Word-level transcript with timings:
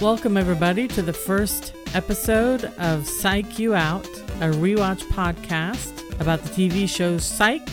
Welcome, 0.00 0.36
everybody, 0.36 0.86
to 0.88 1.02
the 1.02 1.12
first 1.12 1.74
episode 1.92 2.66
of 2.78 3.04
Psych 3.04 3.58
You 3.58 3.74
Out, 3.74 4.06
a 4.36 4.52
rewatch 4.54 5.02
podcast 5.08 6.20
about 6.20 6.40
the 6.40 6.50
TV 6.50 6.88
show 6.88 7.18
Psych. 7.18 7.68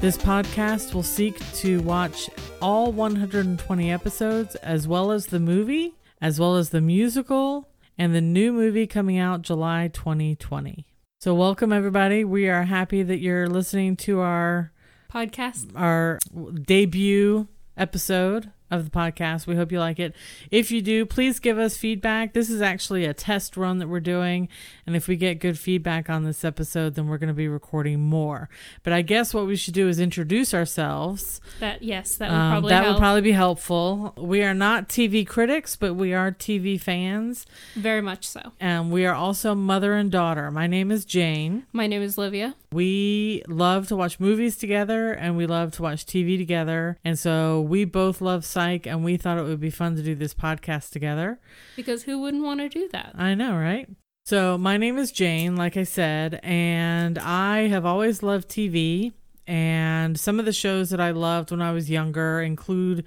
This 0.00 0.18
podcast 0.18 0.92
will 0.92 1.04
seek 1.04 1.38
to 1.54 1.80
watch 1.82 2.28
all 2.60 2.90
120 2.90 3.92
episodes, 3.92 4.56
as 4.56 4.88
well 4.88 5.12
as 5.12 5.26
the 5.26 5.38
movie, 5.38 5.94
as 6.20 6.40
well 6.40 6.56
as 6.56 6.70
the 6.70 6.80
musical, 6.80 7.68
and 7.96 8.12
the 8.12 8.20
new 8.20 8.52
movie 8.52 8.88
coming 8.88 9.16
out 9.16 9.42
July 9.42 9.86
2020. 9.86 10.84
So, 11.20 11.32
welcome, 11.32 11.72
everybody. 11.72 12.24
We 12.24 12.48
are 12.48 12.64
happy 12.64 13.04
that 13.04 13.20
you're 13.20 13.46
listening 13.46 13.94
to 13.98 14.18
our 14.18 14.72
podcast. 15.14 15.70
our 15.76 16.18
debut 16.64 17.46
episode 17.76 18.50
of 18.70 18.84
the 18.84 18.90
podcast. 18.90 19.46
We 19.46 19.56
hope 19.56 19.72
you 19.72 19.78
like 19.80 19.98
it. 19.98 20.14
If 20.50 20.70
you 20.70 20.82
do, 20.82 21.06
please 21.06 21.38
give 21.40 21.58
us 21.58 21.76
feedback. 21.76 22.32
This 22.34 22.50
is 22.50 22.60
actually 22.60 23.04
a 23.04 23.14
test 23.14 23.56
run 23.56 23.78
that 23.78 23.88
we're 23.88 24.00
doing. 24.00 24.48
And 24.86 24.94
if 24.96 25.08
we 25.08 25.16
get 25.16 25.40
good 25.40 25.58
feedback 25.58 26.08
on 26.10 26.24
this 26.24 26.44
episode, 26.44 26.94
then 26.94 27.08
we're 27.08 27.18
going 27.18 27.28
to 27.28 27.34
be 27.34 27.48
recording 27.48 28.00
more. 28.00 28.48
But 28.82 28.92
I 28.92 29.02
guess 29.02 29.32
what 29.32 29.46
we 29.46 29.56
should 29.56 29.74
do 29.74 29.88
is 29.88 29.98
introduce 30.00 30.52
ourselves. 30.54 31.40
That 31.60 31.82
yes, 31.82 32.16
that 32.16 32.30
would 32.30 32.36
Um, 32.36 32.50
probably 32.52 32.68
that 32.70 32.84
help. 32.84 32.94
would 32.96 33.00
probably 33.00 33.20
be 33.22 33.32
helpful. 33.32 34.14
We 34.16 34.42
are 34.42 34.54
not 34.54 34.88
TV 34.88 35.26
critics, 35.26 35.76
but 35.76 35.94
we 35.94 36.12
are 36.14 36.30
TV 36.32 36.80
fans. 36.80 37.46
Very 37.74 38.00
much 38.00 38.26
so. 38.26 38.52
And 38.60 38.90
we 38.90 39.06
are 39.06 39.14
also 39.14 39.54
mother 39.54 39.94
and 39.94 40.10
daughter. 40.10 40.50
My 40.50 40.66
name 40.66 40.90
is 40.90 41.04
Jane. 41.04 41.66
My 41.72 41.86
name 41.86 42.02
is 42.02 42.18
Livia. 42.18 42.54
We 42.72 43.42
love 43.48 43.88
to 43.88 43.96
watch 43.96 44.20
movies 44.20 44.56
together 44.56 45.12
and 45.12 45.36
we 45.36 45.46
love 45.46 45.72
to 45.72 45.82
watch 45.82 46.04
TV 46.04 46.36
together. 46.36 46.98
And 47.04 47.18
so 47.18 47.60
we 47.62 47.84
both 47.84 48.20
love 48.20 48.44
Psych 48.44 48.86
and 48.86 49.02
we 49.02 49.16
thought 49.16 49.38
it 49.38 49.44
would 49.44 49.60
be 49.60 49.70
fun 49.70 49.96
to 49.96 50.02
do 50.02 50.14
this 50.14 50.34
podcast 50.34 50.90
together. 50.90 51.40
Because 51.76 52.02
who 52.02 52.20
wouldn't 52.20 52.44
want 52.44 52.60
to 52.60 52.68
do 52.68 52.88
that? 52.92 53.12
I 53.16 53.34
know, 53.34 53.56
right? 53.56 53.88
So 54.26 54.58
my 54.58 54.76
name 54.76 54.98
is 54.98 55.10
Jane, 55.10 55.56
like 55.56 55.78
I 55.78 55.84
said, 55.84 56.40
and 56.42 57.18
I 57.18 57.68
have 57.68 57.86
always 57.86 58.22
loved 58.22 58.48
TV. 58.48 59.12
And 59.46 60.20
some 60.20 60.38
of 60.38 60.44
the 60.44 60.52
shows 60.52 60.90
that 60.90 61.00
I 61.00 61.12
loved 61.12 61.50
when 61.50 61.62
I 61.62 61.72
was 61.72 61.88
younger 61.88 62.42
include 62.42 63.04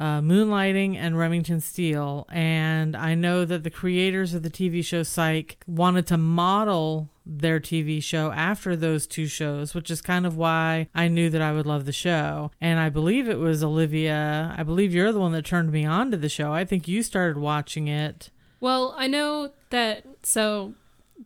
uh, 0.00 0.20
Moonlighting 0.20 0.96
and 0.96 1.18
Remington 1.18 1.60
Steele. 1.60 2.26
And 2.30 2.96
I 2.96 3.14
know 3.14 3.44
that 3.44 3.64
the 3.64 3.70
creators 3.70 4.32
of 4.32 4.42
the 4.42 4.50
TV 4.50 4.82
show 4.82 5.02
Psych 5.02 5.58
wanted 5.66 6.06
to 6.06 6.16
model 6.16 7.10
their 7.26 7.58
TV 7.58 8.02
show 8.02 8.30
after 8.30 8.76
those 8.76 9.06
two 9.06 9.26
shows, 9.26 9.74
which 9.74 9.90
is 9.90 10.00
kind 10.00 10.24
of 10.24 10.36
why 10.36 10.88
I 10.94 11.08
knew 11.08 11.28
that 11.30 11.42
I 11.42 11.52
would 11.52 11.66
love 11.66 11.84
the 11.84 11.92
show. 11.92 12.52
And 12.60 12.78
I 12.78 12.88
believe 12.88 13.28
it 13.28 13.38
was 13.38 13.64
Olivia. 13.64 14.54
I 14.56 14.62
believe 14.62 14.94
you're 14.94 15.12
the 15.12 15.20
one 15.20 15.32
that 15.32 15.44
turned 15.44 15.72
me 15.72 15.84
on 15.84 16.12
to 16.12 16.16
the 16.16 16.28
show. 16.28 16.52
I 16.52 16.64
think 16.64 16.86
you 16.86 17.02
started 17.02 17.38
watching 17.38 17.88
it. 17.88 18.30
Well, 18.60 18.94
I 18.96 19.08
know 19.08 19.50
that 19.70 20.04
so 20.22 20.74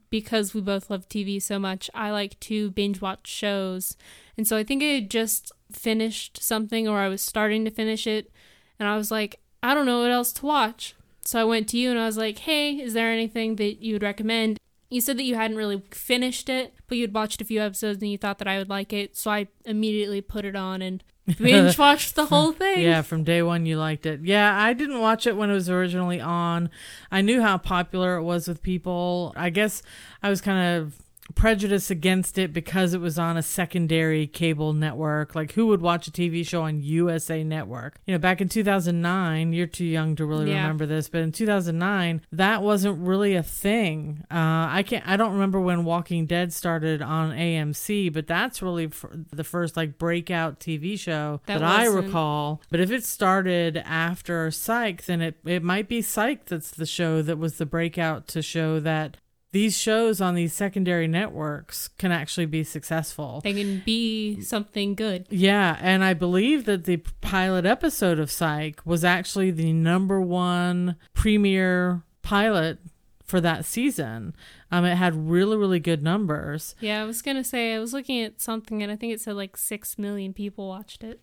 because 0.08 0.54
we 0.54 0.60
both 0.60 0.88
love 0.88 1.08
TV 1.08 1.40
so 1.40 1.58
much, 1.58 1.90
I 1.94 2.10
like 2.10 2.40
to 2.40 2.70
binge 2.70 3.00
watch 3.00 3.26
shows. 3.26 3.96
And 4.36 4.46
so 4.46 4.56
I 4.56 4.64
think 4.64 4.82
I 4.82 4.86
had 4.86 5.10
just 5.10 5.52
finished 5.70 6.42
something 6.42 6.88
or 6.88 6.98
I 6.98 7.08
was 7.08 7.20
starting 7.20 7.64
to 7.64 7.70
finish 7.70 8.06
it 8.06 8.32
and 8.78 8.88
I 8.88 8.96
was 8.96 9.10
like, 9.10 9.40
I 9.62 9.74
don't 9.74 9.86
know 9.86 10.00
what 10.00 10.10
else 10.10 10.32
to 10.34 10.46
watch. 10.46 10.94
So 11.22 11.38
I 11.38 11.44
went 11.44 11.68
to 11.68 11.78
you 11.78 11.90
and 11.90 11.98
I 11.98 12.06
was 12.06 12.16
like, 12.16 12.38
"Hey, 12.38 12.80
is 12.80 12.94
there 12.94 13.12
anything 13.12 13.56
that 13.56 13.82
you 13.82 13.92
would 13.92 14.02
recommend?" 14.02 14.58
You 14.90 15.00
said 15.00 15.16
that 15.18 15.22
you 15.22 15.36
hadn't 15.36 15.56
really 15.56 15.82
finished 15.92 16.48
it, 16.48 16.74
but 16.88 16.98
you'd 16.98 17.14
watched 17.14 17.40
a 17.40 17.44
few 17.44 17.60
episodes 17.60 18.02
and 18.02 18.10
you 18.10 18.18
thought 18.18 18.38
that 18.38 18.48
I 18.48 18.58
would 18.58 18.68
like 18.68 18.92
it. 18.92 19.16
So 19.16 19.30
I 19.30 19.46
immediately 19.64 20.20
put 20.20 20.44
it 20.44 20.56
on 20.56 20.82
and 20.82 21.02
binge 21.38 21.78
watched 21.78 22.16
the 22.16 22.26
whole 22.26 22.52
thing. 22.52 22.82
Yeah, 22.82 23.02
from 23.02 23.22
day 23.22 23.40
one 23.42 23.66
you 23.66 23.78
liked 23.78 24.04
it. 24.04 24.20
Yeah, 24.24 24.60
I 24.60 24.72
didn't 24.72 25.00
watch 25.00 25.26
it 25.28 25.36
when 25.36 25.48
it 25.48 25.54
was 25.54 25.70
originally 25.70 26.20
on. 26.20 26.70
I 27.10 27.20
knew 27.20 27.40
how 27.40 27.56
popular 27.56 28.16
it 28.16 28.24
was 28.24 28.48
with 28.48 28.62
people. 28.62 29.32
I 29.36 29.50
guess 29.50 29.82
I 30.22 30.28
was 30.28 30.40
kind 30.40 30.76
of 30.78 30.94
prejudiced 31.34 31.90
against 31.90 32.38
it 32.38 32.52
because 32.52 32.94
it 32.94 33.00
was 33.00 33.18
on 33.18 33.36
a 33.36 33.42
secondary 33.42 34.26
cable 34.26 34.72
network. 34.72 35.34
Like 35.34 35.52
who 35.52 35.66
would 35.68 35.80
watch 35.80 36.06
a 36.08 36.10
TV 36.10 36.46
show 36.46 36.62
on 36.62 36.80
USA 36.82 37.44
Network? 37.44 38.00
You 38.06 38.14
know, 38.14 38.18
back 38.18 38.40
in 38.40 38.48
2009, 38.48 39.52
you're 39.52 39.66
too 39.66 39.84
young 39.84 40.16
to 40.16 40.24
really 40.26 40.50
Yeah. 40.50 40.62
remember 40.62 40.86
this, 40.86 41.08
but 41.08 41.20
in 41.22 41.32
2009, 41.32 42.22
that 42.32 42.62
wasn't 42.62 42.98
really 43.06 43.34
a 43.34 43.42
thing. 43.42 44.24
Uh, 44.30 44.68
I 44.70 44.84
can't 44.86 45.06
I 45.06 45.16
don't 45.16 45.32
remember 45.32 45.60
when 45.60 45.84
Walking 45.84 46.26
Dead 46.26 46.52
started 46.52 47.02
on 47.02 47.30
AMC, 47.32 48.08
but 48.12 48.26
that's 48.26 48.62
really 48.62 48.86
f- 48.86 49.04
the 49.32 49.44
first 49.44 49.76
like 49.76 49.98
breakout 49.98 50.60
TV 50.60 50.98
show 50.98 51.40
that, 51.46 51.60
That 51.60 51.64
I 51.64 51.86
recall. 51.86 52.60
But 52.70 52.80
if 52.80 52.90
it 52.90 53.04
started 53.04 53.76
after 53.78 54.50
Psych, 54.50 55.04
then 55.04 55.20
it, 55.20 55.36
it 55.44 55.62
might 55.62 55.88
be 55.88 56.02
Psych 56.02 56.44
that's 56.46 56.70
the 56.70 56.86
show 56.86 57.22
that 57.22 57.38
was 57.38 57.58
the 57.58 57.66
breakout 57.66 58.26
to 58.28 58.42
show 58.42 58.80
that 58.80 59.16
these 59.52 59.76
shows 59.76 60.20
on 60.20 60.34
these 60.34 60.52
secondary 60.52 61.08
networks 61.08 61.88
can 61.88 62.12
actually 62.12 62.46
be 62.46 62.62
successful. 62.62 63.40
They 63.42 63.54
can 63.54 63.82
be 63.84 64.40
something 64.42 64.94
good. 64.94 65.26
Yeah, 65.30 65.76
and 65.80 66.04
I 66.04 66.14
believe 66.14 66.66
that 66.66 66.84
the 66.84 66.98
pilot 67.20 67.66
episode 67.66 68.18
of 68.18 68.30
Psych 68.30 68.80
was 68.84 69.04
actually 69.04 69.50
the 69.50 69.72
number 69.72 70.20
one 70.20 70.96
premiere 71.14 72.02
pilot 72.22 72.78
for 73.24 73.40
that 73.40 73.64
season. 73.64 74.34
Um, 74.72 74.84
it 74.84 74.94
had 74.96 75.28
really, 75.28 75.56
really 75.56 75.80
good 75.80 76.02
numbers. 76.02 76.74
Yeah, 76.80 77.02
I 77.02 77.04
was 77.04 77.22
gonna 77.22 77.42
say 77.42 77.74
I 77.74 77.78
was 77.80 77.92
looking 77.92 78.22
at 78.22 78.40
something 78.40 78.82
and 78.82 78.92
I 78.92 78.96
think 78.96 79.12
it 79.12 79.20
said 79.20 79.34
like 79.34 79.56
six 79.56 79.98
million 79.98 80.32
people 80.32 80.68
watched 80.68 81.02
it. 81.02 81.20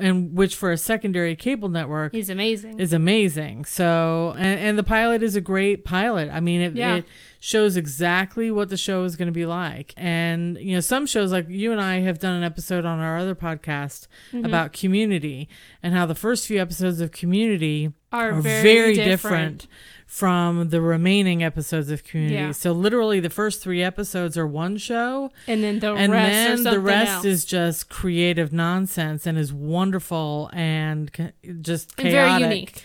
and 0.00 0.34
which 0.34 0.54
for 0.56 0.72
a 0.72 0.76
secondary 0.78 1.36
cable 1.36 1.68
network 1.68 2.12
He's 2.12 2.30
amazing. 2.30 2.80
is 2.80 2.92
amazing. 2.92 3.66
So, 3.66 4.34
and, 4.38 4.58
and 4.60 4.78
the 4.78 4.82
pilot 4.82 5.22
is 5.22 5.36
a 5.36 5.40
great 5.40 5.84
pilot. 5.84 6.30
I 6.32 6.40
mean, 6.40 6.60
it, 6.60 6.74
Yeah. 6.76 6.96
it 6.96 7.04
shows 7.40 7.76
exactly 7.76 8.50
what 8.50 8.68
the 8.68 8.76
show 8.76 9.04
is 9.04 9.16
going 9.16 9.26
to 9.28 9.32
be 9.32 9.46
like. 9.46 9.92
And, 9.96 10.56
you 10.58 10.74
know, 10.74 10.80
some 10.80 11.06
shows 11.06 11.30
like 11.30 11.48
you 11.48 11.72
and 11.72 11.80
I 11.80 12.00
have 12.00 12.18
done 12.18 12.34
an 12.36 12.42
episode 12.42 12.84
on 12.84 12.98
our 13.00 13.18
other 13.18 13.34
podcast 13.34 14.06
Mm-hmm. 14.32 14.44
about 14.44 14.72
community 14.72 15.48
and 15.82 15.94
how 15.94 16.04
the 16.06 16.14
first 16.14 16.46
few 16.46 16.60
episodes 16.60 17.00
of 17.00 17.12
community 17.12 17.92
Are 18.12 18.30
are 18.32 18.40
very 18.40 18.62
very, 18.62 18.94
different. 18.94 19.60
different. 19.60 19.66
from 20.06 20.68
the 20.70 20.80
remaining 20.80 21.42
episodes 21.42 21.90
of 21.90 22.02
community. 22.04 22.34
Yeah. 22.34 22.52
So 22.52 22.72
literally 22.78 23.20
the 23.20 23.30
first 23.30 23.62
3 23.62 23.82
episodes 23.82 24.36
are 24.38 24.46
one 24.46 24.76
show 24.76 25.30
and 25.46 25.62
then 25.62 25.78
the 25.80 25.92
and 25.94 26.12
rest 26.12 26.62
then 26.64 26.72
the 26.74 26.80
rest 26.80 27.10
else. 27.10 27.24
is 27.24 27.44
just 27.44 27.88
creative 27.88 28.52
nonsense 28.52 29.26
and 29.26 29.36
is 29.36 29.52
wonderful 29.52 30.50
and 30.52 31.12
ca- 31.12 31.32
just 31.60 31.92
And 31.98 32.08
chaotic. 32.08 32.40
very 32.40 32.42
unique. 32.54 32.82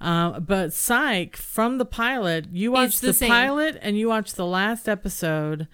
Um, 0.00 0.44
but 0.44 0.72
Psych 0.72 1.36
from 1.36 1.78
the 1.78 1.84
pilot, 1.84 2.46
you 2.52 2.72
watch 2.72 2.88
It's 2.90 3.00
the, 3.00 3.12
the 3.12 3.28
pilot 3.28 3.78
and 3.82 3.96
you 3.96 4.08
watch 4.08 4.34
the 4.34 4.46
last 4.46 4.88
episode. 4.88 5.68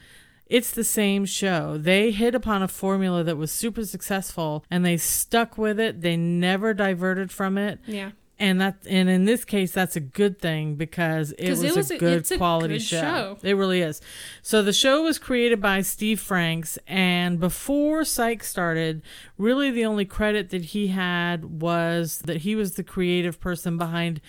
It's 0.46 0.70
the 0.70 0.84
same 0.84 1.24
show. 1.24 1.78
They 1.78 2.10
hit 2.10 2.34
upon 2.34 2.62
a 2.62 2.68
formula 2.68 3.22
that 3.24 3.36
was 3.36 3.50
super 3.52 3.84
successful 3.84 4.64
and 4.70 4.84
they 4.84 4.96
stuck 4.98 5.56
with 5.58 5.78
it. 5.80 6.00
They 6.02 6.16
never 6.16 6.74
diverted 6.74 7.30
from 7.30 7.56
it. 7.58 7.78
Yeah. 7.86 8.10
And 8.40 8.60
that 8.60 8.76
and 8.88 9.08
in 9.08 9.24
this 9.24 9.44
case 9.44 9.72
that's 9.72 9.96
a 9.96 10.00
good 10.00 10.38
thing 10.38 10.76
because 10.76 11.32
it 11.32 11.50
was, 11.50 11.62
it 11.64 11.74
was 11.74 11.90
a 11.90 11.94
a- 11.94 11.98
good 11.98 12.30
a 12.30 12.36
quality 12.38 12.74
good 12.74 12.82
show. 12.82 13.00
show. 13.00 13.38
It 13.42 13.54
really 13.54 13.80
is. 13.80 14.00
So 14.42 14.62
the 14.62 14.72
show 14.72 15.02
was 15.02 15.18
created 15.18 15.60
by 15.60 15.82
Steve 15.82 16.20
Franks 16.20 16.78
and 16.86 17.40
before 17.40 18.04
Psych 18.04 18.44
started, 18.44 19.02
really 19.38 19.72
the 19.72 19.84
only 19.84 20.04
credit 20.04 20.50
that 20.50 20.66
he 20.66 20.88
had 20.88 21.60
was 21.60 22.18
that 22.26 22.38
he 22.38 22.54
was 22.54 22.74
the 22.74 22.84
creative 22.84 23.40
person 23.40 23.76
behind 23.76 24.20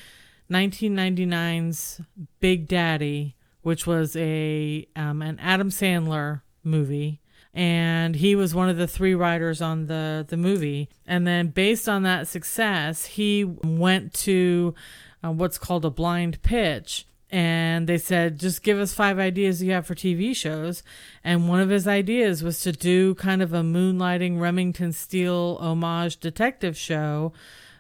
1999's 0.52 2.02
Big 2.40 2.68
Daddy, 2.68 3.36
which 3.62 3.86
was 3.86 4.16
a 4.16 4.88
um, 4.96 5.22
an 5.22 5.38
Adam 5.40 5.70
Sandler 5.70 6.42
movie 6.64 7.22
and 7.54 8.16
he 8.16 8.36
was 8.36 8.54
one 8.54 8.70
of 8.70 8.78
the 8.78 8.88
three 8.88 9.16
writers 9.16 9.62
on 9.62 9.88
the 9.88 10.26
the 10.28 10.38
movie. 10.38 10.90
And 11.08 11.26
then 11.26 11.48
based 11.48 11.90
on 11.90 12.04
that 12.04 12.28
success 12.28 13.06
he 13.06 13.44
went 13.44 14.14
to 14.16 14.76
uh, 15.24 15.32
what's 15.32 15.58
called 15.58 15.86
a 15.86 15.90
blind 15.90 16.42
pitch. 16.42 17.06
And 17.32 17.88
they 17.88 17.98
said 17.98 18.40
just 18.40 18.64
give 18.64 18.80
us 18.80 18.94
five 18.94 19.20
ideas 19.20 19.62
you 19.64 19.72
have 19.72 19.88
for 19.88 19.96
TV 19.96 20.36
shows. 20.36 20.84
And 21.24 21.50
one 21.50 21.60
of 21.60 21.70
his 21.70 21.88
ideas 21.88 22.44
was 22.44 22.60
to 22.62 22.72
do 22.72 23.16
kind 23.16 23.42
of 23.42 23.54
a 23.54 23.62
moonlighting 23.62 24.40
Remington 24.40 24.94
Steele 24.94 25.58
homage 25.60 26.18
detective 26.18 26.78
show 26.78 27.34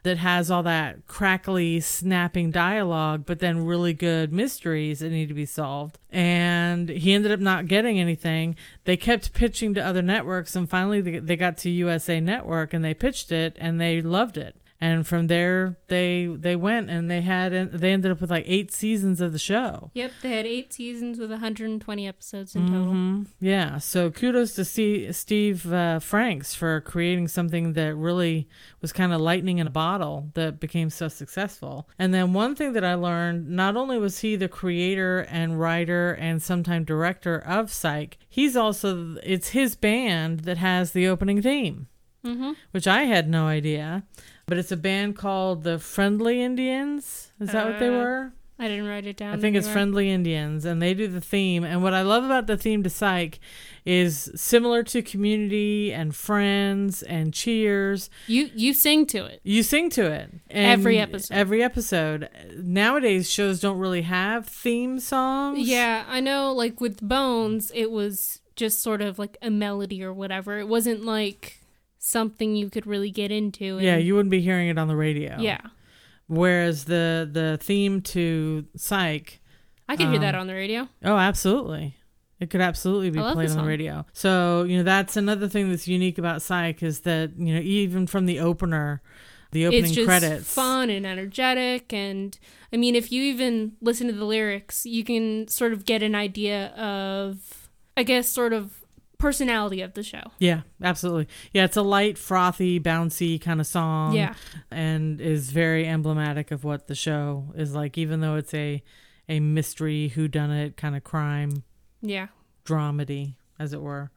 that 0.04 0.18
has 0.18 0.50
all 0.50 0.63
that 0.63 1.07
crackly, 1.07 1.80
snapping 1.80 2.51
dialogue, 2.51 3.24
but 3.25 3.40
then 3.40 3.66
really 3.66 3.94
good 3.94 4.31
mysteries 4.31 5.00
that 5.00 5.10
need 5.10 5.28
to 5.28 5.34
be 5.34 5.46
solved. 5.46 6.00
And 6.10 6.90
he 6.90 7.13
ended 7.13 7.31
up 7.31 7.40
not 7.40 7.68
getting 7.68 8.00
anything. 8.00 8.56
They 8.86 8.98
kept 8.98 9.34
pitching 9.34 9.74
to 9.75 9.86
other 9.86 10.01
networks, 10.01 10.56
and 10.56 10.69
finally 10.69 11.01
they 11.01 11.36
got 11.36 11.57
to 11.60 11.69
USA 11.69 12.19
Network 12.19 12.74
and 12.74 12.84
they 12.84 12.94
pitched 12.94 13.31
it 13.31 13.56
and 13.60 13.80
they 13.80 14.01
loved 14.01 14.38
it. 14.38 14.56
And 14.81 15.05
from 15.05 15.27
there 15.27 15.77
they 15.87 16.25
they 16.27 16.55
went 16.55 16.89
and 16.89 17.09
they 17.11 17.21
had 17.21 17.51
they 17.71 17.91
ended 17.91 18.11
up 18.11 18.21
with 18.21 18.29
like 18.31 18.45
eight 18.47 18.71
seasons 18.71 19.19
of 19.21 19.33
the 19.33 19.39
show. 19.39 19.91
Yep, 19.93 20.11
they 20.21 20.29
had 20.37 20.45
eight 20.45 20.71
seasons 20.73 21.19
with 21.19 21.29
120 21.31 22.07
episodes 22.07 22.55
in 22.55 22.67
total. 22.67 22.93
Mhm. 22.93 23.27
Yeah, 23.41 23.77
so 23.79 24.09
kudos 24.11 24.55
to 24.55 24.63
Steve, 24.65 25.15
Steve 25.15 25.71
uh, 25.73 25.99
Franks 25.99 26.55
for 26.55 26.81
creating 26.81 27.27
something 27.27 27.73
that 27.73 27.95
really 27.95 28.47
was 28.81 28.93
kind 28.93 29.11
of 29.11 29.19
lightning 29.19 29.57
in 29.57 29.67
a 29.67 29.71
bottle 29.71 30.31
that 30.35 30.59
became 30.59 30.89
so 30.89 31.07
successful. 31.07 31.89
And 31.99 32.13
then 32.13 32.33
one 32.33 32.55
thing 32.55 32.73
that 32.73 32.83
I 32.85 32.93
learned, 32.93 33.49
not 33.49 33.75
only 33.75 33.97
was 33.97 34.19
he 34.19 34.35
the 34.35 34.47
creator 34.47 35.25
and 35.29 35.59
writer 35.59 36.13
and 36.13 36.41
sometime 36.41 36.83
director 36.85 37.37
of 37.37 37.71
Psych, 37.71 38.17
he's 38.29 38.55
also 38.55 39.17
it's 39.23 39.49
his 39.49 39.75
band 39.75 40.41
that 40.41 40.57
has 40.57 40.91
the 40.91 41.07
opening 41.07 41.41
theme 41.41 41.87
Mm-hmm. 42.25 42.51
which 42.71 42.85
I 42.85 43.03
had 43.03 43.29
no 43.29 43.47
idea. 43.47 44.03
But 44.50 44.57
it's 44.57 44.72
a 44.72 44.78
band 44.78 45.16
called 45.16 45.63
the 45.63 45.78
Friendly 45.80 46.42
Indians. 46.42 47.31
Is 47.40 47.51
that 47.51 47.68
what 47.68 47.80
they 47.80 47.88
Uh, 47.90 47.92
were? 47.92 48.34
I 48.62 48.68
didn't 48.68 48.88
write 48.88 49.06
it 49.06 49.16
down. 49.16 49.38
I 49.38 49.40
think 49.40 49.56
it's. 49.56 49.69
Friendly 49.69 50.10
Indians, 50.12 50.66
and 50.66 50.81
they 50.81 50.94
do 50.94 51.07
the 51.07 51.22
theme. 51.22 51.63
And 51.63 51.81
what 51.81 51.94
I 51.94 52.01
love 52.01 52.25
about 52.25 52.48
the 52.48 52.57
theme 52.57 52.84
to 52.84 52.90
Psych 52.90 53.40
is 53.86 54.30
similar 54.36 54.84
to 54.84 55.01
Community 55.01 55.94
and 55.94 56.13
Friends 56.13 57.01
and 57.01 57.34
Cheers. 57.34 58.10
You 58.28 58.50
you 58.54 58.74
sing 58.74 59.06
to 59.07 59.24
it. 59.24 59.40
You 59.44 59.63
sing 59.63 59.90
to 59.92 60.12
it 60.12 60.30
And 60.50 60.72
Every 60.74 61.00
episode. 61.00 61.34
Every 61.34 61.63
episode. 61.63 62.28
Nowadays, 62.57 63.30
shows 63.30 63.62
don't 63.62 63.78
really 63.80 64.01
have 64.01 64.46
theme 64.48 65.00
songs. 65.00 65.60
Yeah, 65.60 66.04
I 66.10 66.19
know. 66.19 66.51
Like 66.51 66.81
with 66.81 67.00
Bones, 67.01 67.72
it 67.74 67.92
was 67.92 68.42
just 68.57 68.81
sort 68.84 69.01
of 69.01 69.18
like 69.18 69.38
a 69.42 69.50
melody 69.50 70.04
or 70.04 70.12
whatever. 70.13 70.60
It 70.60 70.68
wasn't 70.68 71.06
like 71.06 71.58
something 72.00 72.56
you 72.56 72.69
could 72.69 72.88
really 72.88 73.12
get 73.12 73.31
into. 73.31 73.75
and- 73.78 73.86
Yeah, 73.86 73.98
you 73.98 74.16
wouldn't 74.16 74.31
be 74.31 74.42
hearing 74.42 74.69
it 74.69 74.78
on 74.78 74.88
the 74.88 74.96
radio. 74.96 75.38
yeah. 75.40 75.60
Whereas 76.28 76.86
the 76.86 77.28
the 77.31 77.57
theme 77.62 78.01
to 78.01 78.66
Psych 78.75 79.40
I 79.88 79.96
could 79.96 80.10
hear 80.10 80.19
that 80.19 80.36
Um, 80.36 80.42
on 80.42 80.48
the 80.48 80.54
radio. 80.54 80.88
Oh, 81.04 81.18
absolutely. 81.18 81.96
It 82.40 82.50
could 82.51 82.62
absolutely 82.62 83.10
be 83.10 83.19
played 83.19 83.50
on 83.50 83.57
the 83.57 83.63
radio. 83.63 84.06
So, 84.13 84.63
you 84.63 84.78
know, 84.78 84.84
that's 84.84 85.18
another 85.18 85.50
thing 85.50 85.69
that's 85.72 85.88
unique 85.88 86.18
about 86.19 86.42
Psych 86.44 86.84
is 86.84 87.00
that, 87.01 87.31
you 87.38 87.56
know, 87.56 87.60
even 87.62 88.06
from 88.07 88.28
the 88.28 88.40
opener, 88.40 89.01
the 89.51 89.66
opening 89.66 89.86
it's 89.86 89.94
just 89.94 90.06
credits. 90.07 90.54
fun 90.54 90.92
and 90.92 91.07
energetic 91.07 91.92
and 91.92 92.38
i 92.72 92.78
mean 92.78 92.94
if 92.94 93.12
you 93.12 93.24
even 93.24 93.72
listen 93.81 94.06
to 94.06 94.13
the 94.13 94.24
lyrics 94.24 94.86
you 94.86 95.04
can 95.04 95.48
sort 95.48 95.74
of 95.74 95.86
get 95.86 96.04
an 96.04 96.13
idea 96.13 96.68
of 96.75 97.68
i 97.98 98.04
guess 98.04 98.30
sort 98.30 98.54
of 98.54 98.78
personality 99.19 99.81
of 99.81 99.94
the 99.94 100.01
show 100.01 100.24
Yeah, 100.39 100.62
absolutely. 100.81 101.27
Yeah, 101.54 101.66
it's 101.66 101.77
a 101.77 101.81
light, 101.83 102.18
frothy, 102.18 102.80
bouncy 102.80 103.39
kind 103.39 103.60
of 103.60 103.68
song. 103.68 104.16
yeah 104.16 104.33
And 104.71 105.21
is 105.21 105.51
very 105.51 105.86
emblematic 105.88 106.50
of 106.51 106.63
what 106.63 106.88
the 106.88 106.95
show 106.95 107.51
is 107.56 107.75
like, 107.75 107.98
even 107.98 108.21
though 108.21 108.36
it's 108.36 108.54
a 108.54 108.81
a 109.27 109.39
mystery 109.39 110.12
whodunit 110.16 110.75
kind 110.75 110.95
of 110.95 111.04
crime 111.04 111.63
yeah 112.01 112.27
dramedy, 112.66 113.36
as 113.60 113.74
it 113.74 113.81
were. 113.81 114.10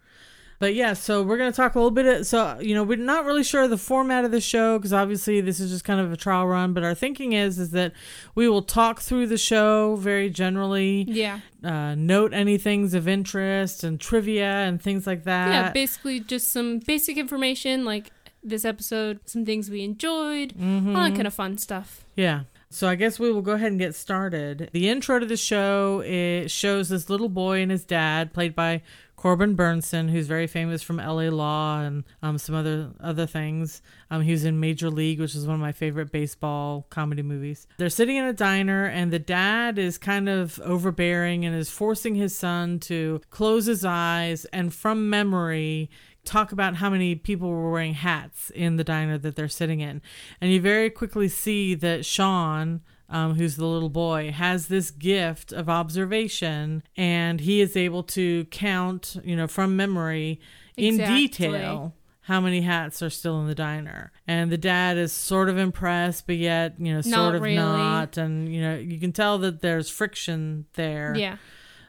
But 0.62 0.76
yeah, 0.76 0.92
so 0.92 1.24
we're 1.24 1.38
going 1.38 1.50
to 1.50 1.56
talk 1.56 1.74
a 1.74 1.78
little 1.80 1.90
bit. 1.90 2.24
so, 2.24 2.56
you 2.60 2.72
know, 2.72 2.84
we're 2.84 2.96
not 2.96 3.24
really 3.24 3.42
sure 3.42 3.66
the 3.66 3.76
format 3.76 4.24
of 4.24 4.30
the 4.30 4.40
show 4.40 4.78
because 4.78 4.92
obviously 4.92 5.40
this 5.40 5.58
is 5.58 5.72
just 5.72 5.82
kind 5.84 5.98
of 6.00 6.12
a 6.12 6.16
trial 6.16 6.46
run. 6.46 6.72
But 6.72 6.84
our 6.84 6.94
thinking 6.94 7.32
is 7.32 7.58
is 7.58 7.70
that 7.72 7.92
we 8.36 8.48
will 8.48 8.62
talk 8.62 9.00
through 9.00 9.26
the 9.26 9.36
show 9.36 9.96
very 9.96 10.30
generally, 10.30 11.04
yeah 11.08 11.40
uh, 11.64 11.96
note 11.96 12.32
any 12.32 12.58
things 12.58 12.94
of 12.94 13.08
interest 13.08 13.82
and 13.82 13.98
trivia 14.00 14.44
and 14.66 14.80
things 14.80 15.04
like 15.04 15.24
that. 15.24 15.48
yeah 15.48 15.72
basically 15.72 16.20
just 16.20 16.52
some 16.52 16.78
basic 16.78 17.16
information 17.18 17.84
like 17.84 18.12
this 18.44 18.64
episode 18.64 19.18
some 19.26 19.44
things 19.44 19.68
we 19.68 19.82
enjoyed 19.82 20.54
Mhm. 20.56 20.94
all 20.96 21.02
that 21.02 21.14
kind 21.16 21.26
of 21.26 21.34
fun 21.34 21.58
stuff 21.58 22.04
Yeah. 22.14 22.42
So 22.70 22.88
I 22.88 22.94
guess 22.94 23.18
we 23.18 23.30
will 23.30 23.42
go 23.42 23.52
ahead 23.52 23.70
and 23.70 23.78
get 23.78 23.94
started. 23.94 24.70
The 24.72 24.88
intro 24.88 25.18
to 25.18 25.26
the 25.26 25.36
show 25.36 26.00
it 26.06 26.50
shows 26.50 26.88
this 26.88 27.10
little 27.10 27.28
boy 27.28 27.60
and 27.60 27.70
his 27.70 27.84
dad, 27.84 28.32
played 28.32 28.54
by 28.54 28.80
Corbin 29.22 29.54
Bernsen, 29.54 30.10
who's 30.10 30.26
very 30.26 30.48
famous 30.48 30.82
from 30.82 30.98
L.A. 30.98 31.30
Law 31.30 31.80
and 31.80 32.02
um, 32.24 32.38
some 32.38 32.56
other 32.56 32.90
other 32.98 33.24
things. 33.24 33.80
Um, 34.10 34.22
he 34.22 34.32
was 34.32 34.44
in 34.44 34.58
Major 34.58 34.90
League, 34.90 35.20
which 35.20 35.36
is 35.36 35.46
one 35.46 35.54
of 35.54 35.60
my 35.60 35.70
favorite 35.70 36.10
baseball 36.10 36.88
comedy 36.90 37.22
movies. 37.22 37.68
They're 37.76 37.88
sitting 37.88 38.16
in 38.16 38.24
a 38.24 38.32
diner, 38.32 38.84
and 38.84 39.12
the 39.12 39.20
dad 39.20 39.78
is 39.78 39.96
kind 39.96 40.28
of 40.28 40.58
overbearing 40.64 41.44
and 41.44 41.54
is 41.54 41.70
forcing 41.70 42.16
his 42.16 42.36
son 42.36 42.80
to 42.80 43.20
close 43.30 43.66
his 43.66 43.84
eyes 43.84 44.44
and, 44.46 44.74
from 44.74 45.08
memory, 45.08 45.88
talk 46.24 46.50
about 46.50 46.74
how 46.74 46.90
many 46.90 47.14
people 47.14 47.48
were 47.48 47.70
wearing 47.70 47.94
hats 47.94 48.50
in 48.50 48.74
the 48.74 48.82
diner 48.82 49.18
that 49.18 49.36
they're 49.36 49.46
sitting 49.46 49.78
in. 49.78 50.02
And 50.40 50.50
you 50.50 50.60
very 50.60 50.90
quickly 50.90 51.28
see 51.28 51.76
that 51.76 52.04
Sean, 52.04 52.80
um, 53.12 53.34
who's 53.34 53.56
the 53.56 53.66
little 53.66 53.90
boy, 53.90 54.32
has 54.32 54.66
this 54.66 54.90
gift 54.90 55.52
of 55.52 55.68
observation 55.68 56.82
and 56.96 57.40
he 57.40 57.60
is 57.60 57.76
able 57.76 58.02
to 58.02 58.46
count, 58.46 59.16
you 59.22 59.36
know, 59.36 59.46
from 59.46 59.76
memory 59.76 60.40
in 60.76 60.96
detail 60.96 61.94
how 62.26 62.40
many 62.40 62.62
hats 62.62 63.02
are 63.02 63.10
still 63.10 63.40
in 63.40 63.46
the 63.46 63.54
diner. 63.54 64.12
And 64.26 64.50
the 64.50 64.56
dad 64.56 64.96
is 64.96 65.12
sort 65.12 65.48
of 65.48 65.58
impressed, 65.58 66.26
but 66.26 66.36
yet, 66.36 66.76
you 66.78 66.94
know, 66.94 67.02
sort 67.02 67.12
Not 67.12 67.34
of 67.34 67.42
really. 67.42 67.56
not. 67.56 68.16
And, 68.16 68.52
you 68.52 68.62
know, 68.62 68.76
you 68.76 68.98
can 68.98 69.12
tell 69.12 69.38
that 69.38 69.60
there's 69.60 69.90
friction 69.90 70.66
there. 70.74 71.14
yeah 71.16 71.36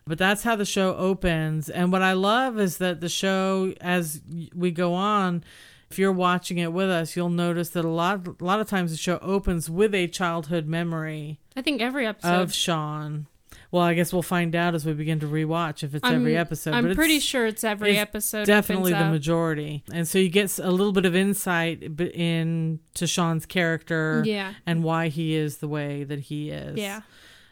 But 0.05 0.17
that's 0.17 0.43
how 0.43 0.55
the 0.55 0.65
show 0.65 0.95
opens. 0.95 1.69
And 1.69 1.91
what 1.91 2.01
I 2.01 2.13
love 2.13 2.59
is 2.59 2.79
that 2.79 2.99
the 2.99 3.09
show, 3.09 3.73
as 3.79 4.21
we 4.53 4.71
go 4.71 4.93
on, 4.93 5.43
if 5.93 5.99
you're 5.99 6.11
watching 6.11 6.57
it 6.57 6.73
with 6.73 6.89
us, 6.89 7.15
you'll 7.15 7.29
notice 7.29 7.69
that 7.69 7.85
a 7.85 7.89
lot, 7.89 8.27
a 8.27 8.43
lot 8.43 8.59
of 8.59 8.67
times 8.67 8.89
the 8.91 8.97
show 8.97 9.19
opens 9.21 9.69
with 9.69 9.93
a 9.93 10.07
childhood 10.07 10.65
memory 10.67 11.39
i 11.55 11.61
think 11.61 11.81
every 11.81 12.07
episode 12.07 12.41
of 12.41 12.53
Sean. 12.53 13.27
Well, 13.69 13.83
I 13.83 13.93
guess 13.95 14.11
we'll 14.13 14.21
find 14.21 14.55
out 14.55 14.75
as 14.75 14.85
we 14.85 14.93
begin 14.93 15.19
to 15.21 15.27
rewatch 15.27 15.83
if 15.83 15.93
it's 15.95 16.03
I'm- 16.05 16.15
every 16.15 16.35
episode. 16.37 16.73
i'm 16.73 16.93
pretty 16.95 17.19
sure 17.19 17.45
it's 17.47 17.63
every 17.63 17.91
it's 17.91 17.99
episode 18.01 18.45
definitely 18.45 18.91
the 18.91 18.97
up. 19.05 19.11
majority. 19.11 19.83
And 19.93 20.07
so 20.07 20.17
you 20.19 20.29
get 20.29 20.57
a 20.59 20.69
little 20.71 20.91
bit 20.93 21.05
of 21.05 21.15
insight 21.15 21.95
b- 21.95 22.11
into 22.13 23.05
Sean's 23.07 23.45
character 23.45 24.23
yeah 24.25 24.53
and 24.65 24.83
why 24.83 25.07
he 25.09 25.35
is 25.35 25.57
the 25.57 25.67
way 25.67 26.03
that 26.03 26.19
he 26.21 26.49
is. 26.49 26.77
yeah 26.77 27.01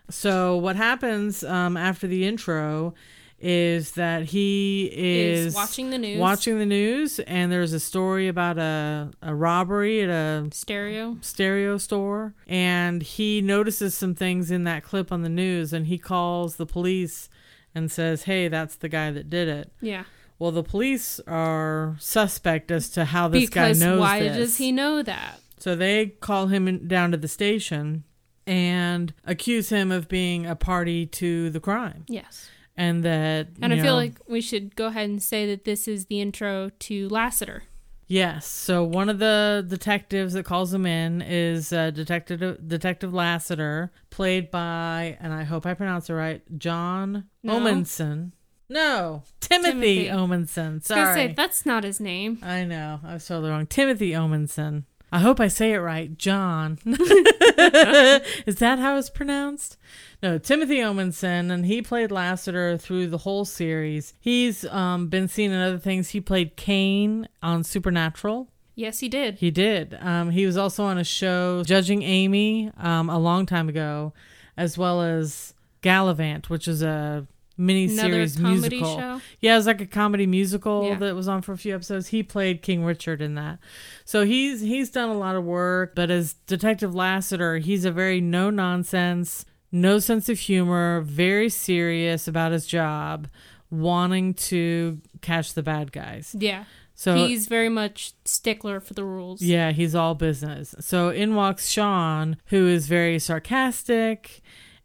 So 0.10 0.58
what 0.58 0.76
happens 0.76 1.44
um, 1.44 1.78
after 1.78 2.06
the 2.08 2.26
intro 2.26 2.94
is 3.42 3.92
that 3.94 4.26
he 4.26 4.90
is, 4.94 5.48
is 5.48 5.56
watching 5.56 5.90
the 5.90 5.98
news. 5.98 6.20
watching 6.20 6.60
the 6.60 6.66
news, 6.66 7.20
and 7.22 7.52
there's 7.52 7.74
a 7.74 7.80
story 7.80 8.28
about 8.28 8.60
a, 8.60 9.12
a 9.22 9.34
robbery 9.34 10.02
at 10.02 10.10
a 10.10 10.48
stereo. 10.52 11.18
stereo 11.22 11.78
store, 11.78 12.36
and 12.48 13.02
he 13.02 13.42
notices 13.42 13.96
some 13.96 14.14
things 14.14 14.52
in 14.52 14.64
that 14.66 14.84
clip 14.84 15.12
on 15.12 15.24
the 15.24 15.30
news, 15.30 15.74
and 15.74 15.88
he 15.88 15.98
calls 15.98 16.58
the 16.58 16.68
police 16.68 17.30
and 17.74 17.92
says, 17.92 18.24
"Hey, 18.24 18.48
that's 18.48 18.76
the 18.76 18.90
guy 18.90 19.12
that 19.12 19.30
did 19.30 19.48
it." 19.48 19.72
yeah. 19.82 20.04
Well, 20.38 20.52
the 20.52 20.64
police 20.64 21.20
are 21.28 21.98
suspect 22.00 22.72
as 22.72 22.90
to 22.92 23.06
how 23.06 23.28
this 23.28 23.48
because 23.48 23.80
guy 23.80 23.86
knows 23.86 24.00
why 24.00 24.22
this. 24.22 24.38
does 24.38 24.58
he 24.58 24.72
know 24.72 25.04
that? 25.04 25.40
So 25.60 25.76
they 25.76 26.08
call 26.08 26.48
him 26.48 26.68
in, 26.68 26.88
down 26.88 27.12
to 27.12 27.18
the 27.18 27.28
station 27.28 28.06
and 28.48 29.14
accuse 29.24 29.70
him 29.70 29.92
of 29.92 30.08
being 30.08 30.48
a 30.48 30.56
party 30.56 31.06
to 31.06 31.52
the 31.52 31.60
crime, 31.60 32.06
yes 32.08 32.50
and 32.78 33.04
that 33.04 33.48
And 33.62 33.74
I 33.74 33.78
feel 33.78 33.86
know- 33.86 33.96
like 33.96 34.14
we 34.28 34.42
should 34.42 34.76
go 34.76 34.88
ahead 34.88 35.10
and 35.10 35.22
say 35.22 35.46
that 35.48 35.66
this 35.66 35.88
is 35.88 36.06
the 36.06 36.22
intro 36.22 36.70
to 36.80 37.10
Lassiter. 37.10 37.64
yes. 38.08 38.46
So 38.46 38.84
one 38.84 39.10
of 39.10 39.20
the 39.20 39.66
detectives 39.68 40.34
that 40.34 40.44
calls 40.46 40.74
him 40.74 40.86
in 40.86 41.22
is 41.22 41.72
uh, 41.74 41.92
Detective 41.92 42.68
Detective 42.68 43.14
Lassiter, 43.14 43.92
played 44.10 44.52
by, 44.52 45.18
and 45.20 45.34
I 45.34 45.44
hope 45.44 45.66
I 45.66 45.74
pronounce 45.74 46.10
it 46.10 46.14
right, 46.14 46.42
John 46.58 47.26
No. 47.44 47.60
Omundson. 47.60 48.32
No, 48.70 49.24
Timothy, 49.42 49.72
Timothy. 49.72 50.06
Omundson. 50.08 50.82
Sorry, 50.82 51.14
say 51.28 51.34
that's 51.36 51.66
not 51.66 51.84
his 51.84 52.00
name. 52.00 52.40
I 52.42 52.64
know 52.64 53.02
I 53.04 53.16
was 53.16 53.26
totally 53.28 53.50
wrong. 53.50 53.66
Timothy 53.68 54.12
Omundson. 54.12 54.86
I 55.12 55.20
hope 55.20 55.42
I 55.42 55.50
say 55.50 55.74
it 55.74 55.80
right, 55.80 56.18
John. 56.18 56.80
Is 56.86 58.56
that 58.56 58.80
how 58.80 58.98
it's 58.98 59.10
pronounced? 59.10 59.78
No, 60.24 60.38
Timothy 60.38 60.78
Omundson, 60.78 61.52
and 61.52 61.66
he 61.66 61.82
played 61.82 62.12
Lassiter 62.12 62.78
through 62.78 63.08
the 63.08 63.18
whole 63.20 63.44
series. 63.44 64.14
He's 64.22 64.64
um, 64.66 65.08
been 65.08 65.28
seen 65.28 65.52
in 65.52 65.60
other 65.62 65.80
things. 65.80 66.10
He 66.10 66.22
played 66.22 66.56
Cain 66.56 67.28
on 67.44 67.66
Supernatural. 67.66 68.48
Yes, 68.74 69.00
he 69.00 69.10
did. 69.10 69.36
He 69.36 69.52
did. 69.52 69.98
Um, 70.00 70.30
he 70.30 70.46
was 70.46 70.56
also 70.56 70.86
on 70.86 70.98
a 70.98 71.04
show, 71.04 71.64
Judging 71.64 72.04
Amy, 72.04 72.72
um, 72.78 73.10
a 73.10 73.20
long 73.20 73.46
time 73.46 73.68
ago, 73.68 74.14
as 74.56 74.78
well 74.78 75.02
as 75.02 75.54
Galavant, 75.84 76.48
which 76.48 76.70
is 76.70 76.82
a 76.82 77.28
mini 77.62 77.88
series 77.88 78.38
musical. 78.40 78.98
show. 78.98 79.22
Yeah, 79.40 79.54
it 79.54 79.58
was 79.58 79.68
like 79.68 79.82
a 79.82 79.86
comedy 79.86 80.26
musical 80.28 80.88
Yeah. 80.88 80.96
that 80.96 81.16
was 81.16 81.28
on 81.28 81.42
for 81.42 81.54
a 81.54 81.58
few 81.58 81.74
episodes. 81.76 82.08
He 82.08 82.24
played 82.24 82.62
King 82.62 82.84
Richard 82.84 83.22
in 83.22 83.36
that. 83.36 83.60
So 84.06 84.26
he's 84.26 84.62
he's 84.62 84.90
done 84.90 85.10
a 85.10 85.18
lot 85.18 85.36
of 85.36 85.44
work, 85.44 85.94
but 85.96 86.10
as 86.12 86.34
Detective 86.48 86.94
Lassiter, 86.96 87.58
he's 87.60 87.86
a 87.86 87.92
very 87.92 88.20
no 88.20 88.50
nonsense, 88.50 89.46
no 89.72 90.00
sense 90.00 90.28
of 90.30 90.40
humor, 90.40 91.02
very 91.02 91.50
serious 91.50 92.28
about 92.28 92.52
his 92.52 92.66
job, 92.66 93.28
wanting 93.70 94.34
to 94.34 95.00
catch 95.22 95.54
the 95.54 95.64
bad 95.64 95.92
guys. 95.92 96.36
Yeah. 96.38 96.66
So 96.94 97.16
He's 97.26 97.48
very 97.48 97.70
much 97.70 98.14
stickler 98.26 98.80
for 98.80 98.94
the 98.94 99.04
rules. 99.04 99.42
yeah, 99.42 99.72
he's 99.72 99.96
all 99.96 100.14
business. 100.14 100.76
So 100.82 101.10
in 101.10 101.34
walks 101.34 101.68
Sean, 101.68 102.38
who 102.48 102.68
is 102.68 102.86
very 102.88 103.18
sarcastic 103.18 104.42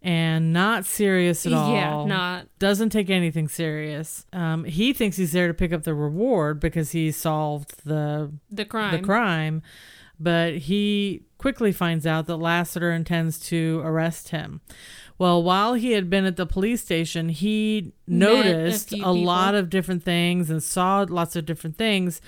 and 0.07 0.53
not 0.53 0.87
serious 0.87 1.45
at 1.47 1.53
all. 1.53 1.75
Yeah, 1.75 2.05
not. 2.05 2.47
doesn't 2.61 2.91
take 2.91 3.11
anything 3.11 3.49
serious. 3.49 4.25
Um, 4.33 4.63
he 4.65 4.93
thinks 4.93 5.17
he's 5.17 5.33
there 5.33 5.49
to 5.49 5.55
pick 5.55 5.73
up 5.73 5.83
the 5.83 5.95
reward 5.95 6.61
because 6.61 6.93
he 6.93 7.11
solved 7.11 7.85
the 7.85 8.33
The 8.51 8.65
crime. 8.65 8.93
the 8.93 9.03
crime, 9.05 9.63
but 10.21 10.59
he 10.59 11.25
quickly 11.39 11.73
finds 11.73 12.07
out 12.07 12.27
that 12.27 12.37
Lassiter 12.37 12.93
intends 12.93 13.41
to 13.49 13.83
arrest 13.85 14.29
him. 14.29 14.61
Well, 15.19 15.43
while 15.43 15.75
he 15.75 15.93
had 15.93 16.09
been 16.09 16.25
at 16.25 16.37
the 16.37 16.47
police 16.47 16.83
station, 16.83 17.31
he 17.31 17.93
Met 18.07 18.31
a 18.31 18.35
noticed 18.35 18.93
a, 18.93 18.97
few 18.97 19.05
lot 19.07 19.55
of 19.57 19.71
different 19.71 20.05
things 20.05 20.51
and 20.51 20.63
saw 20.63 21.05
lots 21.09 21.35
of 21.37 21.47
different 21.47 21.77
things. 21.79 22.21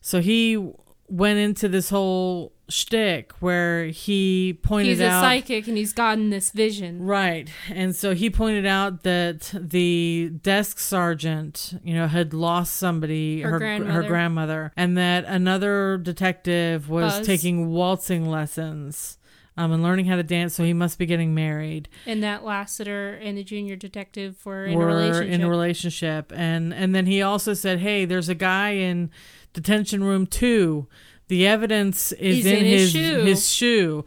So 0.00 0.20
he 0.20 0.72
went 1.08 1.38
into 1.40 1.68
this 1.68 1.90
whole 1.90 2.52
shtick 2.68 3.32
where 3.40 3.86
he 3.86 4.58
pointed 4.62 4.90
out 4.90 4.90
He's 4.90 5.00
a 5.00 5.08
out 5.08 5.22
psychic 5.22 5.68
and 5.68 5.76
he's 5.76 5.92
gotten 5.92 6.30
this 6.30 6.50
vision. 6.50 7.02
Right. 7.02 7.48
And 7.70 7.96
so 7.96 8.14
he 8.14 8.28
pointed 8.30 8.66
out 8.66 9.02
that 9.04 9.52
the 9.54 10.30
desk 10.42 10.78
sergeant, 10.78 11.78
you 11.82 11.94
know, 11.94 12.06
had 12.06 12.34
lost 12.34 12.74
somebody, 12.74 13.40
Her 13.40 13.52
her, 13.52 13.58
her 13.58 13.58
grandmother. 13.58 14.08
grandmother, 14.08 14.72
and 14.76 14.98
that 14.98 15.24
another 15.24 15.96
detective 15.96 16.88
was 16.90 17.18
Buzz. 17.18 17.26
taking 17.26 17.68
waltzing 17.68 18.28
lessons 18.28 19.18
um, 19.56 19.72
and 19.72 19.82
learning 19.82 20.06
how 20.06 20.16
to 20.16 20.22
dance, 20.22 20.54
so 20.54 20.62
he 20.62 20.72
must 20.72 20.98
be 20.98 21.06
getting 21.06 21.34
married. 21.34 21.88
And 22.06 22.22
that 22.22 22.44
Lassiter 22.44 23.14
and 23.14 23.36
the 23.36 23.42
junior 23.42 23.74
detective 23.76 24.44
were 24.46 24.64
in 24.66 24.74
a 24.74 24.76
were 24.76 24.86
relationship. 24.86 25.32
in 25.34 25.42
a 25.42 25.48
relationship. 25.48 26.32
And, 26.36 26.72
and 26.72 26.94
then 26.94 27.06
he 27.06 27.22
also 27.22 27.54
said, 27.54 27.80
hey, 27.80 28.04
there's 28.04 28.28
a 28.28 28.36
guy 28.36 28.70
in 28.70 29.10
detention 29.54 30.04
room 30.04 30.26
two. 30.26 30.86
The 31.28 31.46
evidence 31.46 32.12
is 32.12 32.36
He's 32.36 32.46
in, 32.46 32.56
in 32.58 32.64
his, 32.64 32.80
his 32.82 32.90
shoe. 32.92 33.24
his 33.24 33.50
shoe. 33.50 34.04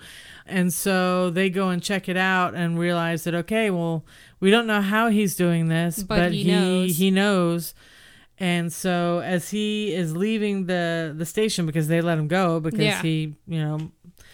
And 0.48 0.74
so 0.74 1.30
they 1.30 1.50
go 1.50 1.70
and 1.70 1.82
check 1.82 2.10
it 2.10 2.18
out 2.18 2.56
and 2.56 2.78
realize 2.78 3.24
that 3.24 3.34
okay, 3.36 3.70
well, 3.70 4.04
we 4.40 4.52
don't 4.52 4.68
know 4.68 4.82
how 4.82 5.10
he's 5.10 5.36
doing 5.36 5.68
this, 5.70 6.04
But 6.04 6.18
but, 6.18 6.32
he 6.34 6.44
he 6.44 6.52
knows. 6.52 6.98
he 6.98 7.12
knows. 7.12 7.74
And 8.40 8.74
so 8.74 9.20
as 9.20 9.52
he 9.52 9.94
is 9.94 10.16
leaving 10.16 10.66
the 10.66 11.14
the 11.16 11.26
station 11.26 11.66
because 11.68 11.88
they 11.88 12.02
let 12.02 12.18
him 12.18 12.28
go 12.28 12.60
because 12.60 12.80
Yeah. 12.80 13.02
he, 13.02 13.36
you 13.48 13.60
know, 13.60 13.92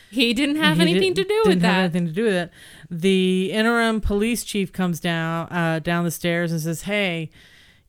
he 0.10 0.34
didn't 0.34 0.56
have 0.56 0.78
he 0.78 0.84
anything 0.84 1.14
didn't- 1.14 1.28
to 1.28 1.34
do 1.34 1.42
with 1.46 1.54
didn't 1.60 1.64
have 1.64 1.92
that. 1.92 1.98
anything 1.98 2.08
to 2.08 2.14
do 2.14 2.24
with 2.24 2.34
it. 2.34 2.52
The 2.90 3.52
interim 3.52 4.00
police 4.00 4.46
chief 4.46 4.72
comes 4.72 5.02
down 5.02 5.50
uh, 5.52 5.80
down 5.84 6.06
the 6.06 6.12
stairs 6.12 6.54
and 6.54 6.62
says, 6.62 6.84
"Hey, 6.84 7.30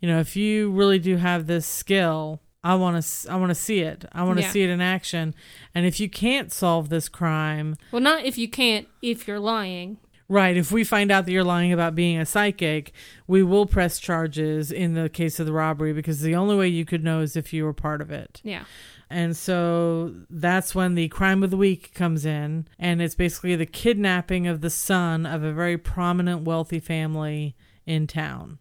you 0.00 0.08
know, 0.08 0.18
if 0.18 0.34
you 0.36 0.70
really 0.72 0.98
do 0.98 1.16
have 1.18 1.46
this 1.46 1.64
skill, 1.66 2.42
I 2.64 2.74
want 2.74 3.02
to 3.02 3.30
I 3.32 3.36
want 3.36 3.50
to 3.50 3.54
see 3.54 3.80
it. 3.80 4.04
I 4.12 4.24
want 4.24 4.38
to 4.38 4.42
Yeah. 4.44 4.50
see 4.50 4.62
it 4.62 4.70
in 4.70 4.80
action. 4.80 5.34
And 5.74 5.86
if 5.86 6.00
you 6.00 6.08
can't 6.08 6.52
solve 6.52 6.88
this 6.88 7.08
crime, 7.08 7.76
Well, 7.92 8.02
not 8.02 8.24
if 8.24 8.36
you 8.36 8.48
can't, 8.48 8.88
if 9.00 9.28
you're 9.28 9.38
lying. 9.40 9.98
right? 10.28 10.56
If 10.56 10.72
we 10.72 10.84
find 10.84 11.10
out 11.10 11.24
that 11.26 11.32
you're 11.32 11.44
lying 11.44 11.72
about 11.72 11.94
being 11.94 12.18
a 12.18 12.26
psychic, 12.26 12.92
we 13.26 13.42
will 13.42 13.64
press 13.66 13.98
charges 13.98 14.70
in 14.72 14.94
the 14.94 15.08
case 15.08 15.38
of 15.40 15.46
the 15.46 15.52
robbery 15.52 15.92
because 15.92 16.20
the 16.20 16.34
only 16.34 16.56
way 16.56 16.68
you 16.68 16.84
could 16.84 17.02
know 17.04 17.20
is 17.20 17.36
if 17.36 17.52
you 17.52 17.64
were 17.64 17.72
part 17.72 18.00
of 18.02 18.10
it." 18.10 18.40
Yeah. 18.44 18.64
And 19.08 19.34
so 19.34 20.14
that's 20.28 20.74
when 20.74 20.94
the 20.94 21.08
crime 21.08 21.42
of 21.42 21.50
the 21.50 21.56
week 21.56 21.94
comes 21.94 22.26
in. 22.26 22.66
And 22.78 23.00
it's 23.00 23.14
basically 23.14 23.56
the 23.56 23.64
kidnapping 23.64 24.46
of 24.46 24.60
the 24.60 24.68
son 24.68 25.24
of 25.24 25.42
a 25.42 25.52
very 25.52 25.78
prominent, 25.78 26.42
wealthy 26.42 26.78
family 26.80 27.54
in 27.86 28.06
town. 28.06 28.58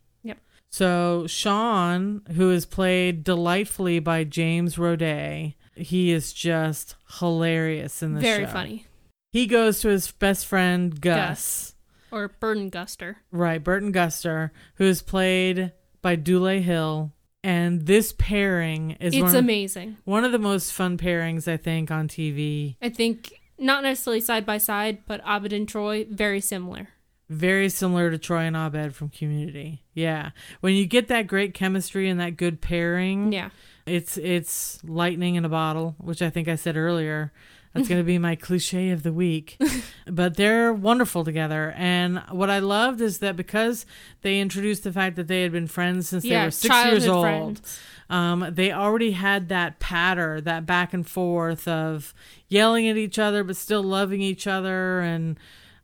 So 0.78 1.26
Sean, 1.26 2.22
who 2.36 2.52
is 2.52 2.68
played 2.68 3.24
delightfully 3.24 3.98
by 3.98 4.24
James 4.24 4.76
Roday, 4.76 5.56
he 5.76 6.12
is 6.12 6.32
just 6.32 6.96
hilarious 7.18 8.04
in 8.04 8.14
the 8.14 8.22
Very 8.22 8.46
show. 8.46 8.52
funny. 8.52 8.86
He 9.32 9.48
goes 9.48 9.80
to 9.82 9.88
his 9.88 10.12
best 10.12 10.46
friend 10.46 11.02
Gus, 11.02 11.18
Gus. 11.18 11.76
Or 12.12 12.28
Burton 12.28 12.70
Guster. 12.70 13.16
right, 13.32 13.64
Burton 13.64 13.92
Guster, 13.92 14.52
who 14.76 14.84
is 14.86 15.02
played 15.02 15.72
by 16.04 16.16
Dule 16.16 16.62
Hill. 16.62 17.12
And 17.44 17.88
this 17.88 18.14
pairing 18.16 18.98
is 19.00 19.16
It's 19.16 19.24
one, 19.24 19.36
amazing. 19.36 19.98
one 20.04 20.26
of 20.26 20.32
the 20.32 20.38
most 20.38 20.74
fun 20.74 21.00
pairings 21.00 21.52
I 21.52 21.58
think 21.58 21.90
on 21.90 22.08
TV. 22.08 22.76
I 22.84 22.90
think 22.90 23.42
not 23.58 23.82
necessarily 23.82 24.22
side 24.22 24.46
by 24.46 24.60
side, 24.60 25.00
but 25.08 25.22
Abed 25.26 25.54
and 25.54 25.68
Troy 25.68 26.06
very 26.08 26.40
similar. 26.40 26.90
Very 27.30 27.68
similar 27.70 28.10
to 28.10 28.18
Troy 28.18 28.42
and 28.44 28.56
Abed 28.56 28.96
from 28.96 29.10
Community. 29.10 29.84
Yeah. 29.94 30.32
When 30.62 30.76
you 30.76 30.86
get 30.86 31.10
that 31.10 31.28
great 31.28 31.54
chemistry 31.54 32.10
and 32.10 32.20
that 32.20 32.38
good 32.38 32.62
pairing, 32.62 33.34
Yeah. 33.34 33.50
it's 33.86 34.18
it's 34.18 34.82
lightning 34.84 35.36
in 35.36 35.44
a 35.44 35.50
bottle, 35.50 35.96
which 35.98 36.22
I 36.22 36.30
think 36.30 36.48
I 36.48 36.56
said 36.56 36.78
earlier. 36.78 37.34
That's 37.74 37.90
going 37.90 38.00
to 38.02 38.06
be 38.06 38.18
my 38.18 38.36
cliche 38.36 38.90
of 38.90 39.04
the 39.04 39.14
week. 39.14 39.60
but 40.08 40.36
they're 40.36 40.74
wonderful 40.74 41.24
together. 41.24 41.74
And 41.78 42.24
what 42.32 42.50
I 42.50 42.58
loved 42.60 43.02
is 43.02 43.20
that 43.20 43.36
because 43.36 43.86
they 44.22 44.40
introduced 44.40 44.84
the 44.84 44.92
fact 44.92 45.16
that 45.18 45.28
they 45.28 45.44
had 45.44 45.52
been 45.52 45.68
friends 45.68 46.10
since 46.10 46.24
they 46.24 46.42
were 46.44 46.50
six 46.50 46.74
years 46.86 47.08
old, 47.08 47.62
um, 48.10 48.48
they 48.50 48.72
already 48.72 49.12
had 49.12 49.50
that 49.50 49.80
patter, 49.80 50.42
that 50.42 50.66
back 50.66 50.92
and 50.94 51.08
forth 51.08 51.68
of 51.68 52.16
yelling 52.48 52.88
at 52.88 52.98
each 52.98 53.20
other, 53.20 53.44
but 53.44 53.58
still 53.58 53.84
loving 53.84 54.22
each 54.22 54.48
other 54.48 55.02
and 55.02 55.38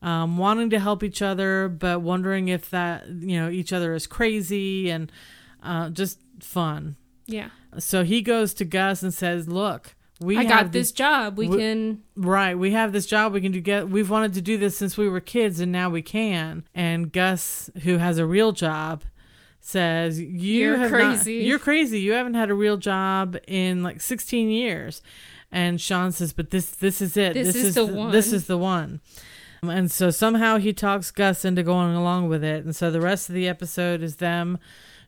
um, 0.03 0.37
wanting 0.37 0.69
to 0.69 0.79
help 0.79 1.01
each 1.01 1.21
other, 1.23 1.67
but 1.69 2.01
wondering 2.01 2.49
if 2.49 2.69
that, 2.69 3.07
you 3.07 3.39
know, 3.39 3.49
each 3.49 3.73
other 3.73 3.93
is 3.95 4.05
crazy 4.05 4.89
and 4.91 5.11
uh, 5.63 5.89
just 5.89 6.19
fun. 6.41 6.95
Yeah. 7.25 7.49
So 7.79 8.03
he 8.03 8.21
goes 8.21 8.53
to 8.55 8.65
Gus 8.65 9.01
and 9.01 9.13
says, 9.13 9.47
Look, 9.47 9.95
we 10.19 10.37
I 10.37 10.43
have 10.43 10.49
got 10.49 10.71
this 10.73 10.91
job. 10.91 11.37
We 11.37 11.47
we- 11.47 11.57
can. 11.57 12.03
Right, 12.15 12.55
we 12.57 12.71
have 12.71 12.91
this 12.93 13.05
job 13.07 13.33
we 13.33 13.41
can 13.41 13.51
do. 13.51 13.59
Get 13.61 13.89
we've 13.89 14.09
wanted 14.09 14.33
to 14.35 14.41
do 14.41 14.57
this 14.57 14.77
since 14.77 14.97
we 14.97 15.09
were 15.09 15.19
kids, 15.19 15.59
and 15.59 15.71
now 15.71 15.89
we 15.89 16.01
can. 16.03 16.65
And 16.75 17.11
Gus, 17.11 17.69
who 17.83 17.97
has 17.97 18.19
a 18.19 18.25
real 18.25 18.51
job, 18.51 19.03
says, 19.59 20.19
"You 20.19 20.27
You're 20.27 20.77
have 20.77 20.91
not- 20.91 20.97
crazy." 20.97 21.33
you're 21.35 21.59
crazy. 21.59 21.99
You 22.01 22.11
haven't 22.13 22.35
had 22.35 22.49
a 22.49 22.53
real 22.53 22.77
job 22.77 23.37
in 23.47 23.83
like 23.83 24.01
16 24.01 24.49
years." 24.49 25.01
And 25.51 25.79
Sean 25.81 26.11
says, 26.11 26.31
"But 26.33 26.51
this 26.51 26.67
this 26.69 27.01
is 27.01 27.17
it. 27.17 27.33
This 27.33 27.55
is 27.55 27.75
the 27.75 27.85
one. 27.85 28.11
This 28.11 28.31
is 28.33 28.47
the 28.47 28.57
one." 28.57 29.01
And 29.69 29.91
so 29.91 30.09
somehow 30.09 30.57
he 30.57 30.73
talks 30.73 31.11
Gus 31.11 31.45
into 31.45 31.63
going 31.63 31.95
along 31.95 32.29
with 32.29 32.43
it. 32.43 32.63
And 32.65 32.75
so 32.75 32.91
the 32.91 33.01
rest 33.01 33.29
of 33.29 33.35
the 33.35 33.47
episode 33.47 34.01
is 34.01 34.17
them 34.17 34.57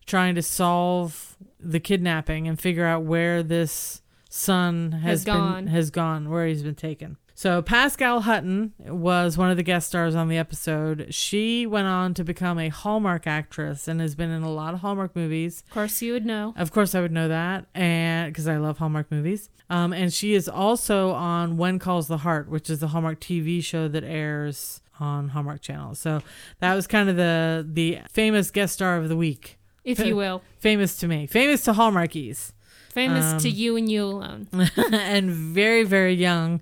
trying 0.05 0.35
to 0.35 0.41
solve 0.41 1.35
the 1.59 1.79
kidnapping 1.79 2.47
and 2.47 2.59
figure 2.59 2.85
out 2.85 3.03
where 3.03 3.41
this 3.43 4.01
son 4.29 4.91
has, 4.93 5.03
Has 5.03 5.25
been 5.25 5.33
gone. 5.35 5.67
has 5.67 5.89
gone, 5.89 6.29
where 6.29 6.45
he's 6.47 6.63
been 6.63 6.75
taken. 6.75 7.17
So 7.37 7.61
Pascale 7.61 8.21
Hutton 8.21 8.73
was 8.79 9.37
one 9.37 9.51
of 9.51 9.57
the 9.57 9.63
guest 9.63 9.87
stars 9.89 10.15
on 10.15 10.29
the 10.29 10.37
episode. 10.37 11.13
She 11.13 11.65
went 11.65 11.87
on 11.87 12.13
to 12.13 12.23
become 12.23 12.57
a 12.57 12.69
Hallmark 12.69 13.27
actress 13.27 13.89
and 13.89 13.99
has 13.99 14.15
been 14.15 14.31
in 14.31 14.41
a 14.43 14.51
lot 14.51 14.73
of 14.73 14.79
Hallmark 14.79 15.15
movies. 15.17 15.61
Of 15.67 15.73
course, 15.73 16.01
you 16.01 16.13
would 16.13 16.25
know. 16.25 16.53
Of 16.55 16.71
course, 16.71 16.95
I 16.95 17.01
would 17.01 17.11
know 17.11 17.27
that, 17.27 17.65
and 17.75 18.31
because 18.31 18.47
I 18.47 18.55
love 18.55 18.77
Hallmark 18.77 19.11
movies. 19.11 19.49
Um, 19.69 19.93
and 19.93 20.13
she 20.13 20.33
is 20.35 20.47
also 20.47 21.11
on 21.11 21.57
When 21.57 21.79
Calls 21.79 22.07
the 22.07 22.17
Heart, 22.19 22.49
which 22.49 22.69
is 22.69 22.79
the 22.79 22.87
Hallmark 22.89 23.19
TV 23.19 23.63
show 23.63 23.87
that 23.87 24.03
airs 24.03 24.81
on 24.99 25.29
Hallmark 25.29 25.61
Channel. 25.61 25.95
So 25.95 26.21
that 26.59 26.75
was 26.75 26.85
kind 26.87 27.09
of 27.09 27.15
the 27.15 27.65
the 27.67 27.99
famous 28.09 28.51
guest 28.51 28.73
star 28.75 28.97
of 28.97 29.09
the 29.09 29.15
week. 29.17 29.57
If 29.83 29.99
you 29.99 30.15
will. 30.23 30.41
Famous 30.59 30.97
to 30.97 31.07
me, 31.07 31.27
famous 31.27 31.63
to 31.63 31.73
Hallmarkies, 31.73 32.51
Famous 32.89 33.25
Um, 33.25 33.39
to 33.39 33.49
you 33.49 33.75
and 33.75 33.91
you 33.91 34.03
alone. 34.05 34.47
and 34.91 35.29
very 35.31 35.83
very 35.83 36.13
young. 36.13 36.61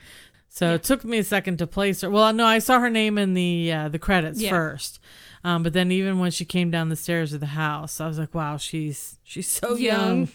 So 0.50 0.70
Yeah. 0.70 0.76
it 0.76 0.84
took 0.84 1.04
me 1.04 1.18
a 1.18 1.24
second 1.24 1.58
to 1.58 1.68
place 1.68 2.02
her. 2.02 2.10
Well, 2.10 2.32
no, 2.32 2.46
I 2.46 2.60
saw 2.60 2.80
her 2.80 2.90
name 2.90 3.18
in 3.18 3.34
the 3.34 3.72
uh, 3.72 3.90
the 3.90 4.00
credits 4.00 4.40
Yeah. 4.42 4.50
first. 4.52 5.00
Um, 5.44 5.62
but 5.62 5.74
then 5.74 5.92
even 5.92 6.20
when 6.20 6.32
she 6.32 6.46
came 6.46 6.72
down 6.72 6.88
the 6.88 6.96
stairs 6.96 7.34
of 7.34 7.42
the 7.42 7.48
house, 7.48 8.00
I 8.00 8.08
was 8.08 8.18
like, 8.18 8.34
wow, 8.34 8.56
she's 8.58 9.20
she's 9.24 9.48
so 9.48 9.76
young. 9.76 10.30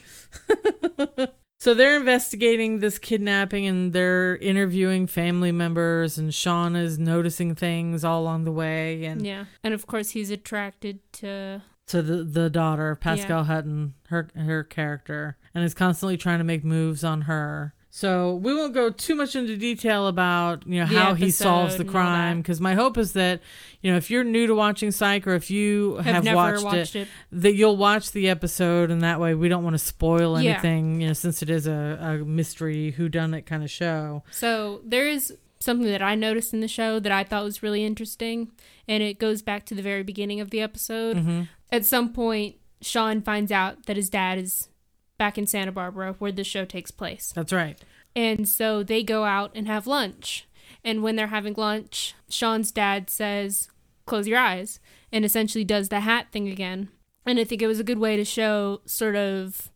Young. 0.99 1.29
so 1.59 1.75
they're 1.75 1.97
investigating 1.97 2.79
this 2.79 2.99
kidnapping 2.99 3.67
and 3.67 3.93
they're 3.93 4.37
interviewing 4.37 5.07
family 5.07 5.53
members 5.53 6.17
and 6.19 6.33
Sean 6.33 6.77
is 6.77 6.99
noticing 6.99 7.55
things 7.55 8.05
all 8.05 8.23
along 8.23 8.45
the 8.45 8.53
way 8.53 9.05
and 9.05 9.25
Yeah. 9.27 9.45
And 9.65 9.75
of 9.75 9.87
course, 9.87 10.11
he's 10.11 10.31
attracted 10.31 11.01
to. 11.15 11.63
to 11.89 12.03
the 12.03 12.23
the 12.25 12.49
daughter, 12.51 12.95
Pascale 12.97 13.45
Hutton, 13.45 13.95
her 14.09 14.29
her 14.35 14.63
character, 14.65 15.37
and 15.55 15.65
is 15.65 15.75
constantly 15.75 16.17
trying 16.17 16.39
to 16.39 16.45
make 16.45 16.65
moves 16.65 17.03
on 17.05 17.23
her. 17.23 17.75
So 17.99 18.37
we 18.37 18.55
won't 18.55 18.75
go 18.75 18.91
too 18.91 19.17
much 19.17 19.35
into 19.35 19.57
detail 19.57 20.07
about 20.07 20.65
you 20.69 20.79
know 20.79 20.87
The 20.87 20.95
how 21.01 21.15
he 21.15 21.33
solves 21.33 21.77
the 21.79 21.85
crime 21.85 22.41
because 22.41 22.61
my 22.61 22.75
hope 22.75 22.97
is 22.97 23.15
that 23.15 23.41
you 23.83 23.91
know 23.91 23.97
if 23.97 24.09
you're 24.09 24.23
new 24.23 24.47
to 24.47 24.55
watching 24.55 24.93
Psych 24.93 25.27
or 25.27 25.35
if 25.35 25.51
you 25.51 25.97
have, 25.97 26.25
Have, 26.25 26.37
watched, 26.37 26.63
watched, 26.65 26.95
it, 26.95 27.01
it. 27.03 27.09
that 27.33 27.55
you'll 27.55 27.77
watch 27.77 28.13
the 28.13 28.29
episode 28.29 28.93
and 28.93 29.03
that 29.03 29.19
way 29.19 29.35
we 29.35 29.49
don't 29.49 29.65
want 29.65 29.75
to 29.75 29.79
spoil 29.81 30.41
Yeah. 30.41 30.53
anything 30.53 31.01
you 31.01 31.09
know 31.09 31.13
since 31.13 31.43
it 31.43 31.51
is 31.51 31.67
a, 31.67 31.99
a 32.01 32.25
mystery 32.25 32.93
who 32.93 33.09
done 33.09 33.35
it 33.35 33.47
kind 33.47 33.65
of 33.65 33.71
show. 33.71 34.23
So 34.31 34.81
there 34.85 35.09
is 35.09 35.37
something 35.59 35.89
that 35.89 36.01
I 36.01 36.15
noticed 36.15 36.55
in 36.55 36.61
the 36.61 36.69
show 36.69 37.01
that 37.01 37.11
I 37.11 37.25
thought 37.25 37.43
was 37.43 37.65
really 37.65 37.85
interesting, 37.85 38.53
and 38.87 39.03
it 39.03 39.19
goes 39.19 39.43
back 39.43 39.67
to 39.67 39.75
the 39.75 39.83
very 39.83 40.05
beginning 40.05 40.39
of 40.41 40.51
the 40.51 40.61
episode. 40.61 41.17
hmm 41.17 41.43
At 41.73 41.85
some 41.85 42.13
point, 42.13 42.55
Sean 42.81 43.23
finds 43.23 43.51
out 43.51 43.87
that 43.87 43.97
his 43.97 44.09
dad 44.09 44.39
is 44.39 44.69
back 45.19 45.37
in 45.37 45.47
Santa 45.47 45.73
Barbara 45.73 46.15
where 46.19 46.33
the 46.33 46.45
show 46.45 46.65
takes 46.65 46.91
place. 46.91 47.33
That's 47.35 47.53
right. 47.53 47.79
And 48.17 48.49
so 48.49 48.83
they 48.83 49.03
go 49.03 49.25
out 49.25 49.53
and 49.55 49.67
have 49.67 49.87
lunch. 49.87 50.47
And 50.85 51.03
when 51.03 51.17
they're 51.17 51.27
having 51.29 51.55
lunch, 51.55 52.15
Sean's 52.29 52.71
dad 52.73 53.11
says, 53.11 53.69
Close 54.07 54.27
your 54.27 54.39
eyes, 54.39 54.81
and 55.13 55.25
essentially 55.25 55.65
does 55.65 55.89
the 55.91 56.01
hat 56.01 56.29
thing 56.33 56.49
again. 56.49 56.89
And 57.27 57.39
I 57.39 57.45
think 57.45 57.61
it 57.61 57.67
was 57.67 57.79
a 57.81 57.85
good 57.85 57.99
way 57.99 58.17
to 58.17 58.25
show 58.25 58.81
sort 58.87 59.17
of 59.17 59.71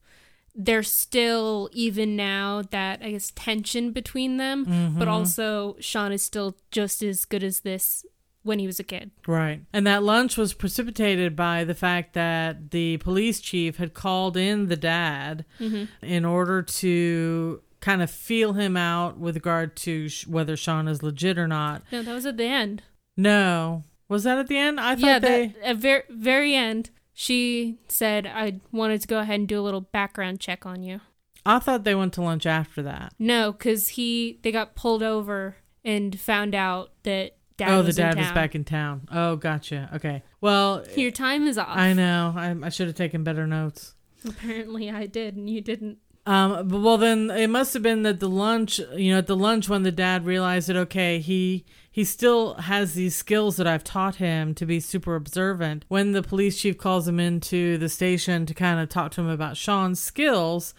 there's 0.55 0.91
still, 0.93 1.69
even 1.73 2.15
now, 2.17 2.63
that 2.71 3.01
I 3.03 3.11
guess 3.13 3.33
tension 3.35 3.91
between 3.93 4.37
them, 4.37 4.65
Mm-hmm. 4.67 4.99
but 4.99 5.09
also 5.09 5.77
Sean 5.81 6.13
is 6.13 6.23
still 6.23 6.57
just 6.71 7.03
as 7.03 7.25
good 7.25 7.43
as 7.43 7.61
this 7.61 8.05
when 8.43 8.59
he 8.59 8.67
was 8.67 8.81
a 8.81 8.85
kid. 8.85 9.11
Right. 9.27 9.63
And 9.73 9.87
that 9.87 10.03
lunch 10.03 10.37
was 10.37 10.55
precipitated 10.55 11.37
by 11.37 11.65
the 11.65 11.75
fact 11.75 12.15
that 12.15 12.71
the 12.71 12.97
police 12.99 13.41
chief 13.41 13.77
had 13.77 13.95
called 13.95 14.37
in 14.37 14.67
the 14.67 14.77
dad 14.77 15.45
mm-hmm. 15.61 15.85
in 16.05 16.25
order 16.25 16.63
to 16.63 17.63
kind 17.81 18.03
of 18.03 18.11
feel 18.11 18.55
him 18.55 18.77
out 18.77 19.19
with 19.19 19.35
regard 19.35 19.77
to 19.77 20.09
sh- 20.09 20.27
whether 20.27 20.57
Sean 20.57 20.89
is 20.89 21.03
legit 21.03 21.39
or 21.39 21.49
not. 21.49 21.83
No, 21.93 22.03
that 22.03 22.15
was 22.15 22.27
at 22.27 22.37
the 22.37 22.45
end. 22.45 22.83
No. 23.17 23.85
Was 24.09 24.25
that 24.25 24.39
at 24.39 24.49
the 24.49 24.59
end? 24.59 24.81
I 24.81 24.95
thought 24.95 25.07
yeah, 25.07 25.19
they. 25.19 25.47
that, 25.49 25.65
at 25.65 25.77
very 25.77 26.03
very 26.11 26.55
end, 26.55 26.91
she 27.13 27.79
said 27.89 28.27
I 28.27 28.61
wanted 28.71 29.01
to 29.03 29.09
go 29.09 29.21
ahead 29.21 29.41
and 29.41 29.49
do 29.49 29.59
a 29.59 29.63
little 29.63 29.81
background 29.81 30.41
check 30.41 30.67
on 30.67 30.83
you. 30.83 31.01
I 31.45 31.59
thought 31.59 31.85
they 31.85 31.95
went 31.95 32.13
to 32.15 32.23
lunch 32.23 32.47
after 32.47 32.83
that. 32.83 33.15
No, 33.19 33.53
because 33.53 33.91
he 33.91 34.39
they 34.43 34.53
got 34.53 34.75
pulled 34.75 35.03
over 35.03 35.57
and 35.85 36.19
found 36.19 36.55
out 36.55 36.93
that 37.03 37.37
dad. 37.57 37.71
oh, 37.71 37.83
the 37.83 37.93
dad 37.93 38.17
was 38.17 38.31
back 38.33 38.55
in 38.55 38.65
town. 38.65 39.09
Oh, 39.11 39.37
gotcha. 39.37 39.91
Okay. 39.95 40.23
Well, 40.41 40.85
Your 40.97 41.11
time 41.11 41.47
is 41.47 41.59
off. 41.59 41.69
I 41.69 41.93
know. 41.93 42.35
I, 42.37 42.55
I 42.63 42.69
should 42.69 42.87
have 42.89 42.97
taken 42.97 43.25
better 43.25 43.47
notes. 43.47 43.95
Apparently, 44.27 44.91
I 44.91 45.07
did, 45.07 45.37
and 45.37 45.51
you 45.51 45.61
didn't. 45.61 45.99
Um, 46.25 46.69
but 46.69 46.81
well, 46.81 46.99
then 46.99 47.31
it 47.31 47.49
must 47.51 47.75
have 47.75 47.83
been 47.83 48.05
that 48.05 48.21
the 48.21 48.29
lunch, 48.29 48.79
you 48.95 49.11
know, 49.13 49.19
at 49.19 49.27
the 49.27 49.35
lunch 49.35 49.69
when 49.69 49.83
the 49.83 49.91
dad 49.91 50.25
realized 50.25 50.69
that 50.69 50.77
okay, 50.77 51.19
he 51.19 51.65
he 51.91 52.05
still 52.05 52.55
has 52.55 52.95
these 52.95 53.17
skills 53.17 53.57
that 53.57 53.67
I've 53.67 53.83
taught 53.83 54.17
him 54.17 54.55
to 54.55 54.65
be 54.65 54.79
super 54.79 55.17
observant. 55.17 55.85
When 55.89 56.13
the 56.13 56.23
police 56.23 56.61
chief 56.61 56.79
calls 56.79 57.09
him 57.09 57.19
into 57.19 57.77
the 57.79 57.89
station 57.89 58.47
to 58.47 58.55
kind 58.55 58.79
of 58.79 58.89
talk 58.89 59.11
to 59.13 59.21
him 59.21 59.29
about 59.29 59.57
Sean's 59.57 59.99
skills, 59.99 60.75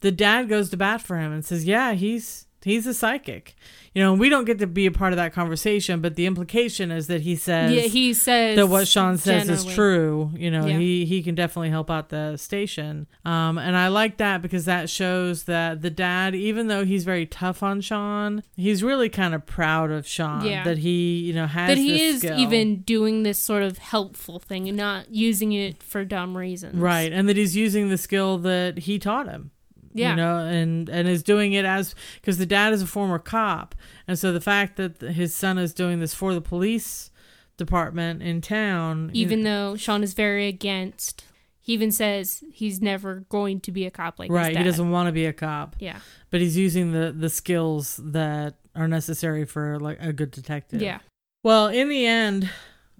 the 0.00 0.10
dad 0.10 0.48
goes 0.48 0.68
to 0.70 0.76
bat 0.76 1.00
for 1.00 1.16
him 1.16 1.30
and 1.30 1.44
says, 1.44 1.64
"Yeah, 1.64 1.92
he's 1.92 2.47
he's 2.64 2.86
a 2.86 2.94
psychic." 2.94 3.54
You 3.94 4.02
know, 4.04 4.14
we 4.14 4.28
don't 4.28 4.44
get 4.44 4.58
to 4.60 4.66
be 4.68 4.86
a 4.86 4.92
part 4.92 5.12
of 5.12 5.16
that 5.16 5.32
conversation, 5.32 6.00
but 6.00 6.14
the 6.14 6.26
implication 6.26 6.92
is 6.92 7.08
that 7.08 7.22
he 7.22 7.34
says 7.34 7.72
yeah, 7.72 7.80
he 7.82 8.14
says 8.14 8.54
that 8.56 8.68
what 8.68 8.86
Sean 8.86 9.16
says 9.18 9.48
is 9.48 9.64
true. 9.64 10.30
You 10.36 10.50
know, 10.52 10.66
Yeah. 10.66 10.78
he 10.78 11.04
he 11.04 11.22
can 11.22 11.34
definitely 11.34 11.70
help 11.70 11.90
out 11.90 12.10
the 12.10 12.36
station. 12.36 13.06
Um, 13.24 13.58
and 13.58 13.76
I 13.76 13.88
like 13.88 14.18
that 14.18 14.40
because 14.42 14.66
that 14.66 14.88
shows 14.88 15.44
that 15.44 15.82
the 15.82 15.90
dad, 15.90 16.34
even 16.36 16.68
though 16.68 16.84
he's 16.84 17.02
very 17.04 17.26
tough 17.26 17.62
on 17.62 17.80
Sean, 17.80 18.42
he's 18.56 18.84
really 18.84 19.08
kind 19.08 19.34
of 19.34 19.46
proud 19.46 19.90
of 19.90 20.06
Sean 20.06 20.44
Yeah. 20.44 20.62
that 20.64 20.78
he 20.78 21.18
you 21.20 21.32
know 21.32 21.46
has 21.46 21.68
That 21.70 21.78
he 21.78 22.00
is 22.02 22.18
skill. 22.20 22.38
even 22.38 22.82
doing 22.82 23.22
this 23.24 23.38
sort 23.38 23.62
of 23.64 23.78
helpful 23.78 24.38
thing 24.38 24.68
and 24.68 24.76
not 24.76 25.12
using 25.12 25.52
it 25.52 25.82
for 25.82 26.04
dumb 26.04 26.36
reasons. 26.36 26.76
right, 26.76 27.12
and 27.12 27.28
that 27.28 27.36
he's 27.36 27.56
using 27.56 27.88
the 27.88 27.98
skill 27.98 28.38
that 28.38 28.80
he 28.80 28.98
taught 29.00 29.26
him. 29.28 29.50
Yeah. 29.92 30.10
you 30.10 30.16
know, 30.16 30.38
and 30.38 30.88
and 30.88 31.08
is 31.08 31.22
doing 31.22 31.52
it 31.52 31.64
as 31.64 31.94
because 32.16 32.38
the 32.38 32.46
dad 32.46 32.72
is 32.72 32.82
a 32.82 32.86
former 32.86 33.18
cop, 33.18 33.74
and 34.06 34.18
so 34.18 34.32
the 34.32 34.40
fact 34.40 34.76
that 34.76 35.00
his 35.00 35.34
son 35.34 35.58
is 35.58 35.72
doing 35.72 36.00
this 36.00 36.14
for 36.14 36.34
the 36.34 36.40
police 36.40 37.10
department 37.56 38.22
in 38.22 38.40
town, 38.40 39.10
you 39.12 39.22
Even 39.22 39.42
though 39.42 39.76
Sean 39.76 40.02
is 40.02 40.14
very 40.14 40.46
against, 40.46 41.24
he 41.60 41.72
even 41.72 41.90
says 41.90 42.44
he's 42.52 42.80
never 42.80 43.26
going 43.28 43.60
to 43.60 43.72
be 43.72 43.84
a 43.84 43.90
cop 43.90 44.18
like 44.18 44.30
his 44.30 44.36
right, 44.36 44.56
he 44.56 44.62
doesn't 44.62 44.90
want 44.90 45.08
to 45.08 45.12
be 45.12 45.26
a 45.26 45.32
cop. 45.32 45.76
Yeah. 45.78 45.98
but 46.30 46.40
he's 46.40 46.56
using 46.56 46.92
the 46.92 47.12
the 47.12 47.28
skills 47.28 48.00
that 48.02 48.54
are 48.74 48.88
necessary 48.88 49.44
for 49.44 49.78
like 49.80 49.98
a 50.00 50.12
good 50.12 50.30
detective. 50.30 50.80
Yeah. 50.80 51.00
Well, 51.42 51.68
in 51.68 51.88
the 51.88 52.06
end, 52.06 52.50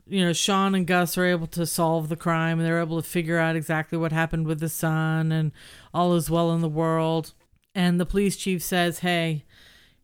you 0.09 0.25
know, 0.25 0.33
Sean 0.33 0.75
and 0.75 0.87
Gus 0.87 1.17
are 1.19 1.25
able 1.25 1.47
to 1.49 1.67
solve 1.67 2.09
the 2.09 2.17
crime 2.17 2.59
and 2.59 2.67
they're 2.67 2.81
able 2.81 3.01
to 3.01 3.09
figure 3.09 3.39
out 3.39 3.57
exactly 3.57 3.99
what 3.99 4.13
happened 4.13 4.47
with 4.47 4.61
the 4.61 4.69
son 4.69 5.33
and 5.33 5.53
all 5.93 6.15
is 6.15 6.31
well 6.31 6.53
in 6.53 6.61
the 6.61 6.69
world. 6.69 7.35
And 7.75 8.01
the 8.01 8.07
police 8.07 8.37
chief 8.37 8.63
says, 8.63 9.01
"Hey, 9.01 9.45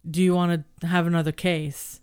do 0.08 0.22
you 0.22 0.34
want 0.34 0.64
to 0.80 0.86
have 0.86 1.06
another 1.06 1.32
case?" 1.32 2.00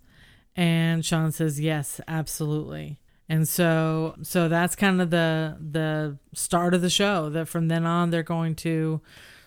And 0.56 1.04
Sean 1.04 1.32
says, 1.32 1.60
"Yes, 1.60 2.00
absolutely." 2.08 2.98
And 3.28 3.48
so 3.48 4.16
so 4.22 4.48
that's 4.48 4.74
kind 4.76 5.00
of 5.00 5.10
the 5.10 5.56
the 5.60 6.18
start 6.34 6.74
of 6.74 6.82
the 6.82 6.90
show 6.90 7.30
that 7.30 7.48
from 7.48 7.68
then 7.68 7.86
on 7.86 8.10
they're 8.10 8.22
going 8.22 8.54
to 8.56 9.00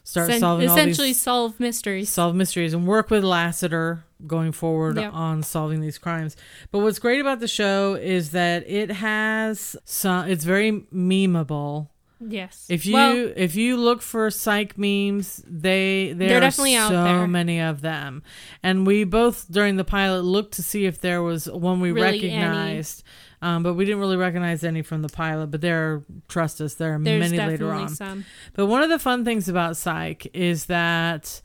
start 0.03 0.27
Sen- 0.31 0.39
solving 0.39 0.69
all 0.69 0.77
essentially 0.77 1.13
solve 1.13 1.59
mysteries. 1.59 2.09
solve 2.09 2.35
mysteries 2.35 2.73
and 2.73 2.87
work 2.87 3.11
with 3.11 3.23
Lassiter 3.23 4.04
going 4.25 4.51
forward 4.51 4.97
Yep. 4.97 5.13
on 5.13 5.43
solving 5.43 5.81
these 5.81 5.97
crimes. 5.97 6.35
But 6.71 6.79
what's 6.79 6.99
great 6.99 7.19
about 7.19 7.39
the 7.39 7.47
show 7.47 7.95
is 7.95 8.31
that 8.31 8.67
it 8.69 8.89
has 8.91 9.75
some 9.85 10.27
it's 10.27 10.43
very 10.45 10.71
memeable. 10.93 11.89
yes. 12.25 12.65
If 12.69 12.85
you 12.85 12.93
well, 12.93 13.31
if 13.35 13.55
you 13.55 13.75
look 13.77 14.01
for 14.01 14.31
psych 14.31 14.77
memes, 14.77 15.43
they 15.45 16.13
there 16.15 16.29
They're 16.29 16.37
are 16.37 16.41
definitely 16.41 16.75
out 16.75 16.89
so 16.91 17.03
there. 17.03 17.27
many 17.27 17.59
of 17.59 17.81
them. 17.81 18.23
And 18.63 18.87
we 18.87 19.03
both 19.03 19.51
during 19.51 19.75
the 19.75 19.83
pilot 19.83 20.21
looked 20.23 20.53
to 20.55 20.63
see 20.63 20.85
if 20.85 21.01
there 21.01 21.21
was 21.21 21.49
one 21.49 21.81
we 21.81 21.91
Really 21.91 22.21
recognized. 22.21 23.03
Um, 23.41 23.61
but 23.63 23.73
we 23.75 23.83
didn't 23.85 23.99
really 23.99 24.15
recognize 24.17 24.63
any 24.63 24.81
from 24.81 25.01
the 25.03 25.09
pilot, 25.09 25.47
but 25.47 25.61
there 25.61 25.77
are 25.93 26.03
trust 26.29 26.61
us, 26.61 26.75
there 26.75 26.95
are 26.95 26.99
there's 26.99 27.31
many 27.31 27.37
later 27.37 27.71
on. 27.71 27.89
some. 27.89 28.25
But 28.53 28.67
one 28.67 28.81
of 28.81 28.89
the 28.89 28.97
fun 28.97 29.23
things 29.25 29.47
about 29.49 29.77
Psych 29.77 30.25
is 30.33 30.65
that 30.67 31.41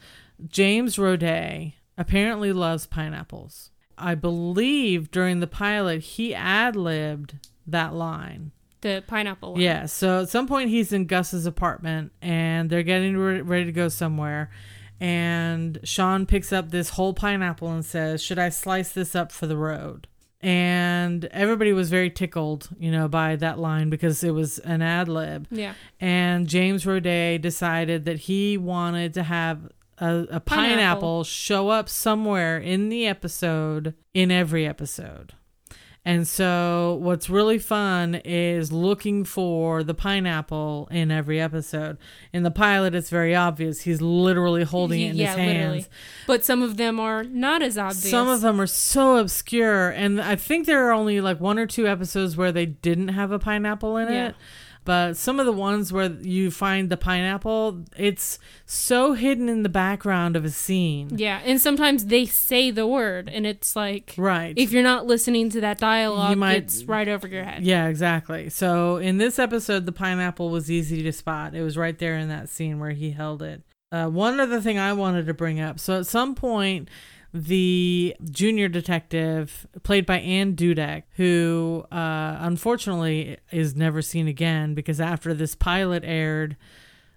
James 0.48 0.96
Roday 0.96 1.74
apparently 2.00 2.52
loves 2.52 2.86
pineapples. 2.86 3.70
I 3.98 4.14
believe 4.14 5.10
during 5.10 5.40
the 5.40 5.46
pilot 5.46 6.00
he 6.02 6.34
ad 6.34 6.74
libbed 6.74 7.34
that 7.66 7.94
line. 7.94 8.52
The 8.80 9.04
pineapple 9.06 9.52
one. 9.52 9.60
Yeah, 9.60 9.84
so 9.84 10.22
at 10.22 10.30
some 10.30 10.48
point 10.48 10.70
he's 10.70 10.90
in 10.92 11.04
Gus's 11.04 11.44
apartment 11.44 12.12
and 12.22 12.70
they're 12.70 12.82
getting 12.82 13.16
re- 13.18 13.42
ready 13.42 13.66
to 13.66 13.72
go 13.72 13.88
somewhere. 13.88 14.50
And 14.98 15.78
Sean 15.84 16.24
picks 16.26 16.52
up 16.52 16.70
this 16.70 16.90
whole 16.90 17.12
pineapple 17.12 17.68
and 17.70 17.84
says, 17.84 18.22
Should 18.22 18.38
I 18.38 18.48
slice 18.48 18.92
this 18.92 19.14
up 19.14 19.32
for 19.32 19.46
the 19.46 19.56
road? 19.56 20.06
And 20.42 21.26
everybody 21.26 21.74
was 21.74 21.90
very 21.90 22.08
tickled, 22.08 22.70
you 22.78 22.90
know, 22.90 23.08
by 23.08 23.36
that 23.36 23.58
line 23.58 23.90
because 23.90 24.24
it 24.24 24.30
was 24.30 24.58
an 24.60 24.80
ad 24.80 25.06
lib 25.08 25.46
Yeah. 25.50 25.74
and 26.00 26.46
James 26.48 26.84
Roday 26.86 27.38
decided 27.38 28.06
that 28.06 28.20
he 28.20 28.56
wanted 28.56 29.12
to 29.14 29.22
have 29.22 29.70
a, 30.00 30.26
a 30.30 30.40
pineapple. 30.40 30.46
Pineapple. 30.46 31.24
show 31.24 31.68
up 31.68 31.88
somewhere 31.88 32.58
in 32.58 32.88
the 32.88 33.06
episode 33.06 33.94
in 34.14 34.30
every 34.30 34.66
episode. 34.66 35.34
And 36.02 36.26
so 36.26 36.98
what's 37.02 37.28
really 37.28 37.58
fun 37.58 38.14
is 38.24 38.72
looking 38.72 39.22
for 39.24 39.84
the 39.84 39.92
pineapple 39.92 40.88
in 40.90 41.10
every 41.10 41.38
episode. 41.38 41.98
In 42.32 42.42
the 42.42 42.50
pilot 42.50 42.94
it's 42.94 43.10
very 43.10 43.34
obvious. 43.34 43.82
He's 43.82 44.00
literally 44.00 44.64
holding 44.64 45.02
it 45.02 45.10
in 45.10 45.16
yeah, 45.16 45.26
his 45.26 45.36
hands. 45.36 45.58
literally. 45.58 45.86
But 46.26 46.42
some 46.44 46.62
of 46.62 46.78
them 46.78 46.98
are 46.98 47.22
not 47.22 47.60
as 47.60 47.76
obvious. 47.76 48.10
Some 48.10 48.28
of 48.28 48.40
them 48.40 48.58
are 48.60 48.66
so 48.66 49.18
obscure, 49.18 49.90
and 49.90 50.22
I 50.22 50.36
think 50.36 50.64
there 50.64 50.88
are 50.88 50.92
only 50.92 51.20
like 51.20 51.38
one 51.38 51.58
or 51.58 51.66
two 51.66 51.86
episodes 51.86 52.34
where 52.34 52.50
they 52.50 52.64
didn't 52.64 53.08
have 53.08 53.30
a 53.30 53.38
pineapple 53.38 53.98
in 53.98 54.10
Yeah. 54.10 54.28
it. 54.28 54.36
But 54.90 55.16
some 55.16 55.38
of 55.38 55.46
the 55.46 55.53
ones 55.53 55.92
where 55.92 56.11
you 56.11 56.50
find 56.50 56.90
the 56.90 56.96
pineapple, 56.96 57.85
it's 57.96 58.40
so 58.66 59.12
hidden 59.12 59.48
in 59.48 59.62
the 59.62 59.68
background 59.68 60.35
of 60.35 60.44
a 60.44 60.50
scene. 60.50 61.11
Yeah, 61.16 61.40
and 61.44 61.61
sometimes 61.61 62.07
they 62.07 62.26
say 62.26 62.72
the 62.72 62.88
word, 62.88 63.29
and 63.33 63.46
it's 63.46 63.76
like 63.76 64.14
Right. 64.18 64.53
if 64.57 64.72
you're 64.72 64.83
not 64.83 65.07
listening 65.07 65.48
to 65.50 65.61
that 65.61 65.79
dialogue, 65.79 66.31
You 66.31 66.37
might- 66.38 66.57
it's 66.57 66.83
right 66.83 67.07
over 67.07 67.29
your 67.29 67.44
head. 67.44 67.62
yeah, 67.62 67.87
exactly. 67.87 68.48
So 68.48 68.96
in 68.96 69.18
this 69.18 69.38
episode, 69.38 69.87
the 69.87 69.92
pineapple 69.92 70.50
was 70.50 70.68
easy 70.68 71.05
to 71.05 71.12
spot. 71.12 71.55
It 71.55 71.62
was 71.62 71.76
right 71.79 71.96
there 71.96 72.16
in 72.16 72.29
that 72.31 72.48
scene 72.48 72.81
where 72.81 72.90
he 72.90 73.12
held 73.12 73.42
it. 73.44 73.62
Uh, 73.92 74.09
one 74.09 74.40
other 74.40 74.61
thing 74.61 74.76
I 74.76 74.92
wanted 74.92 75.24
to 75.26 75.35
bring 75.35 75.61
up. 75.61 75.79
So 75.79 76.00
at 76.00 76.07
some 76.07 76.35
point, 76.35 76.88
the 77.33 78.16
junior 78.31 78.69
detective, 78.69 79.66
played 79.83 80.05
by 80.07 80.19
Anne 80.19 80.57
Dudek, 80.57 81.05
who 81.12 81.85
uh, 81.93 82.38
unfortunately 82.40 83.38
is 83.53 83.77
never 83.77 84.03
seen 84.03 84.27
again 84.27 84.75
because 84.75 85.01
after 85.01 85.33
this 85.33 85.55
pilot 85.55 86.03
aired, 86.05 86.57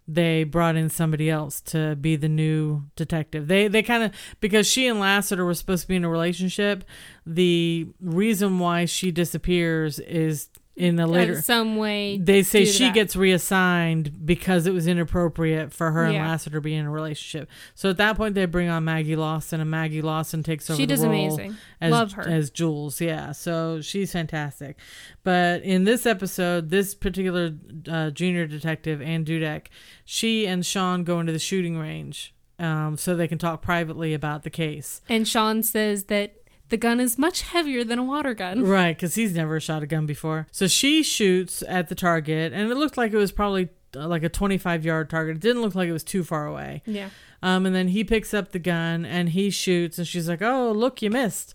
they 0.08 0.44
brought 0.44 0.76
in 0.76 0.90
somebody 0.90 1.30
else 1.30 1.62
to 1.62 1.96
be 1.96 2.16
the 2.16 2.28
new 2.28 2.84
detective. 2.96 3.48
They 3.48 3.68
they 3.68 3.82
kind 3.82 4.04
of 4.04 4.12
because 4.42 4.68
she 4.68 4.88
and 4.88 5.00
Lassiter 5.00 5.46
were 5.46 5.54
supposed 5.54 5.84
to 5.84 5.88
be 5.88 5.96
in 5.96 6.04
a 6.04 6.10
relationship. 6.10 6.84
The 7.26 7.88
reason 8.02 8.60
why 8.60 8.86
she 8.86 9.12
disappears 9.12 10.00
is 10.00 10.50
in 10.76 11.00
a 11.00 11.06
later 11.06 11.34
in 11.36 11.42
some 11.44 11.78
way. 11.78 12.18
they 12.18 12.42
say 12.42 12.66
she 12.66 12.86
that. 12.86 12.94
gets 12.96 13.16
reassigned 13.16 14.26
because 14.26 14.66
it 14.66 14.74
was 14.74 14.88
inappropriate 14.88 15.72
for 15.72 15.92
her 15.92 16.06
and 16.06 16.16
Yeah. 16.16 16.28
Lassiter 16.28 16.58
to 16.58 16.62
be 16.62 16.74
in 16.74 16.86
a 16.86 16.90
relationship. 16.90 17.48
So 17.76 17.92
at 17.92 17.98
that 17.98 18.18
point, 18.18 18.34
they 18.36 18.46
bring 18.46 18.70
on 18.70 18.84
Maggie 18.84 19.16
Lawson, 19.16 19.62
and 19.62 19.70
Maggie 19.70 20.02
Lawson 20.02 20.42
takes 20.42 20.70
over 20.70 20.78
She 20.78 20.86
the 20.86 20.94
does 20.96 21.04
amazing. 21.04 21.56
as 21.80 21.92
Love 21.92 22.14
her. 22.14 22.28
as 22.28 22.50
Jules. 22.50 23.00
Yeah, 23.00 23.34
so 23.34 23.82
she's 23.82 24.12
fantastic. 24.12 24.78
But 25.24 25.62
in 25.62 25.84
this 25.84 26.06
episode, 26.08 26.70
this 26.70 26.96
particular 26.96 27.52
uh, 27.88 28.10
junior 28.10 28.48
detective, 28.48 29.02
Anne 29.02 29.26
Dudek, 29.26 29.68
she 30.06 30.48
and 30.48 30.66
Sean 30.66 31.04
go 31.04 31.20
into 31.20 31.32
the 31.32 31.40
shooting 31.40 31.78
range 31.78 32.34
um, 32.60 32.98
so 32.98 33.16
they 33.16 33.28
can 33.28 33.38
talk 33.38 33.62
privately 33.62 34.14
about 34.14 34.44
the 34.44 34.50
case. 34.50 35.02
And 35.08 35.28
Sean 35.28 35.62
says 35.64 36.06
that 36.06 36.34
the 36.74 36.78
gun 36.78 37.00
is 37.00 37.20
much 37.20 37.44
heavier 37.44 37.84
than 37.84 38.00
a 38.00 38.04
water 38.04 38.34
gun. 38.34 38.64
Right, 38.74 38.98
because 38.98 39.14
he's 39.14 39.36
never 39.36 39.60
shot 39.60 39.84
a 39.84 39.86
gun 39.86 40.08
before. 40.08 40.48
So 40.52 40.66
she 40.66 41.04
shoots 41.04 41.62
at 41.68 41.88
the 41.88 41.94
target, 41.94 42.52
and 42.52 42.72
it 42.72 42.76
looked 42.76 42.98
like 42.98 43.14
it 43.14 43.18
was 43.18 43.32
probably 43.32 43.70
uh, 43.96 44.08
like 44.08 44.24
a 44.24 44.30
25 44.30 44.84
yard 44.84 45.08
target. 45.08 45.36
It 45.36 45.40
didn't 45.42 45.62
look 45.62 45.76
like 45.76 45.88
it 45.88 45.94
was 45.94 46.04
too 46.04 46.24
far 46.24 46.48
away. 46.48 46.82
Yeah. 46.88 47.10
Um, 47.44 47.68
and 47.68 47.76
then 47.76 47.90
he 47.90 48.04
picks 48.04 48.34
up 48.34 48.54
the 48.54 48.58
gun 48.58 49.06
and 49.06 49.30
he 49.30 49.52
shoots, 49.52 50.00
and 50.00 50.08
she's 50.08 50.28
like, 50.28 50.42
"Oh, 50.42 50.72
look, 50.72 51.04
you 51.04 51.12
missed." 51.12 51.54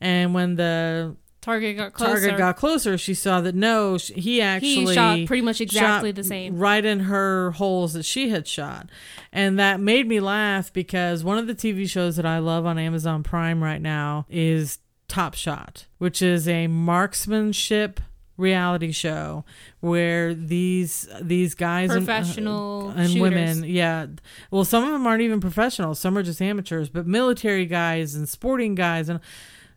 And 0.00 0.34
when 0.34 0.56
the 0.56 1.14
Target 1.46 1.76
got 1.76 1.92
closer. 1.92 2.12
target 2.12 2.38
got 2.38 2.56
closer, 2.56 2.98
she 2.98 3.14
saw 3.14 3.40
that 3.40 3.54
no, 3.54 3.98
he 3.98 4.42
actually 4.42 4.86
he 4.86 4.94
shot 4.94 5.26
pretty 5.26 5.42
much 5.42 5.60
exactly 5.60 6.10
the 6.10 6.24
same. 6.24 6.58
right 6.58 6.84
in 6.84 6.98
her 6.98 7.52
holes 7.52 7.92
that 7.92 8.02
she 8.04 8.30
had 8.30 8.48
shot. 8.48 8.90
And 9.32 9.56
that 9.56 9.78
made 9.78 10.08
me 10.08 10.18
laugh 10.18 10.72
because 10.72 11.22
one 11.22 11.38
of 11.38 11.46
the 11.46 11.54
TV 11.54 11.88
shows 11.88 12.16
that 12.16 12.26
I 12.26 12.40
love 12.40 12.66
on 12.66 12.80
Amazon 12.80 13.22
Prime 13.22 13.62
right 13.62 13.80
now 13.80 14.26
is 14.28 14.80
Top 15.06 15.34
Shot, 15.34 15.86
which 15.98 16.20
is 16.20 16.48
a 16.48 16.66
marksmanship 16.66 18.00
reality 18.36 18.90
show 18.90 19.44
where 19.78 20.34
these 20.34 21.08
these 21.22 21.54
guys 21.54 21.90
and- 21.90 22.02
uh, 22.02 22.04
Professional 22.04 22.90
and, 22.90 23.18
women 23.20 23.64
yeah 23.64 24.04
well 24.50 24.62
some 24.62 24.84
of 24.84 24.90
them 24.92 25.06
aren't 25.06 25.22
even 25.22 25.40
professionals 25.40 25.98
some 25.98 26.18
are 26.18 26.22
just 26.22 26.42
amateurs 26.42 26.90
but 26.90 27.06
military 27.06 27.64
guys 27.64 28.14
and 28.14 28.28
sporting 28.28 28.74
guys 28.74 29.08
and 29.08 29.20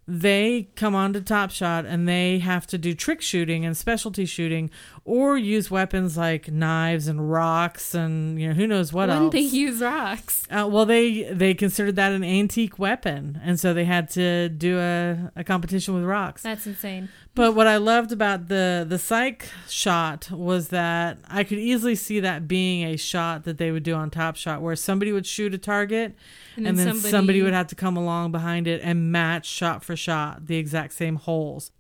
they 0.10 0.69
come 0.76 0.95
on 0.95 1.13
to 1.13 1.22
Top 1.22 1.52
Shot 1.52 1.86
and 1.86 2.10
they 2.10 2.39
have 2.39 2.65
to 2.67 2.80
do 2.80 2.95
trick 2.95 3.22
shooting 3.22 3.63
and 3.63 3.78
specialty 3.78 4.26
shooting 4.26 4.72
or 5.10 5.38
use 5.38 5.72
weapons 5.72 6.15
like 6.15 6.52
knives 6.52 7.08
and 7.08 7.32
rocks 7.32 7.95
and 7.95 8.39
you 8.39 8.48
know 8.48 8.54
who 8.54 8.67
knows 8.67 8.93
what 8.93 9.10
Wouldn't 9.10 9.26
else. 9.26 9.34
they 9.34 9.39
use 9.39 9.82
rocks? 9.82 10.45
Uh, 10.52 10.67
well, 10.69 10.86
they 10.86 11.24
they 11.24 11.56
considered 11.56 11.95
that 11.95 12.12
an 12.12 12.24
antique 12.24 12.78
weapon, 12.78 13.41
and 13.43 13.60
so 13.60 13.74
they 13.74 13.86
had 13.86 14.10
to 14.12 14.50
do 14.50 14.78
a, 14.78 15.32
a 15.36 15.43
competition 15.43 15.95
with 15.95 16.04
rocks. 16.04 16.43
That's 16.43 16.67
insane. 16.67 17.10
But 17.34 17.56
what 17.56 17.65
I 17.65 17.78
loved 17.78 18.12
about 18.12 18.50
the 18.50 18.86
the 18.88 19.00
psych 19.00 19.50
shot 19.67 20.30
was 20.30 20.67
that 20.67 21.17
I 21.28 21.43
could 21.43 21.58
easily 21.58 21.95
see 21.95 22.19
that 22.19 22.48
being 22.48 22.84
a 22.86 22.95
shot 22.95 23.45
that 23.45 23.58
they 23.58 23.72
would 23.72 23.84
do 23.84 23.95
on 23.95 24.12
Top 24.12 24.36
Shot, 24.36 24.62
where 24.62 24.76
somebody 24.76 25.12
would 25.12 25.26
shoot 25.26 25.54
a 25.54 25.58
target, 25.58 26.15
and, 26.56 26.78
then 26.78 26.95
somebody, 26.95 27.41
would 27.41 27.54
have 27.54 27.67
to 27.67 27.76
come 27.76 27.98
along 27.98 28.32
behind 28.32 28.67
it 28.67 28.82
and 28.84 29.12
match 29.12 29.48
shot 29.48 29.84
for 29.84 29.95
shot 29.95 30.45
the 30.45 30.58
exact 30.58 30.93
same 30.93 31.15
holes. 31.15 31.72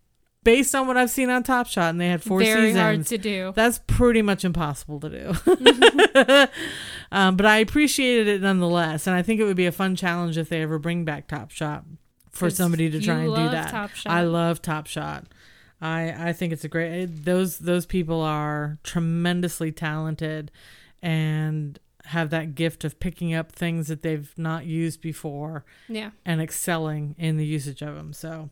Based 0.43 0.73
on 0.73 0.87
what 0.87 0.95
I've 0.95 1.09
seen 1.09 1.29
on 1.29 1.43
Top 1.43 1.67
Shot, 1.67 1.89
and 1.89 1.99
they 1.99 2.07
had 2.07 2.23
four 2.23 2.39
very 2.39 2.69
seasons, 2.69 2.79
hard 2.79 3.05
to 3.07 3.17
do. 3.17 3.53
that's 3.55 3.81
pretty 3.87 4.21
much 4.21 4.45
impossible 4.45 4.99
to 5.01 5.09
do. 5.09 6.47
um, 7.11 7.35
but 7.35 7.45
I 7.45 7.57
appreciated 7.57 8.27
it 8.27 8.41
nonetheless, 8.41 9.05
and 9.05 9.15
I 9.15 9.21
think 9.21 9.41
it 9.41 9.43
would 9.43 9.57
be 9.57 9.65
a 9.65 9.71
fun 9.71 9.97
challenge 9.97 10.37
if 10.37 10.47
they 10.47 10.61
ever 10.61 10.79
bring 10.79 11.03
back 11.03 11.27
Top 11.27 11.51
Shot 11.51 11.83
for 12.31 12.49
somebody 12.49 12.89
to 12.89 13.01
try 13.01 13.19
and 13.19 13.35
do 13.35 13.49
that. 13.49 13.69
Top 13.69 13.91
Shot. 13.91 14.11
I 14.11 14.21
love 14.21 14.61
Top 14.61 14.87
Shot. 14.87 15.25
I 15.81 16.29
I 16.29 16.33
think 16.33 16.53
it's 16.53 16.63
a 16.63 16.69
great. 16.69 16.93
It, 16.93 17.25
those 17.25 17.59
those 17.59 17.85
people 17.85 18.21
are 18.21 18.79
tremendously 18.83 19.73
talented, 19.73 20.51
and 21.01 21.79
have 22.09 22.29
that 22.29 22.55
gift 22.55 22.83
of 22.83 22.99
picking 22.99 23.33
up 23.33 23.51
things 23.51 23.87
that 23.87 24.01
they've 24.03 24.31
not 24.37 24.65
used 24.65 25.01
before 25.01 25.63
Yeah. 25.87 26.11
and 26.25 26.41
excelling 26.41 27.15
in 27.17 27.37
the 27.37 27.45
usage 27.45 27.81
of 27.81 27.95
them. 27.95 28.13
So 28.13 28.49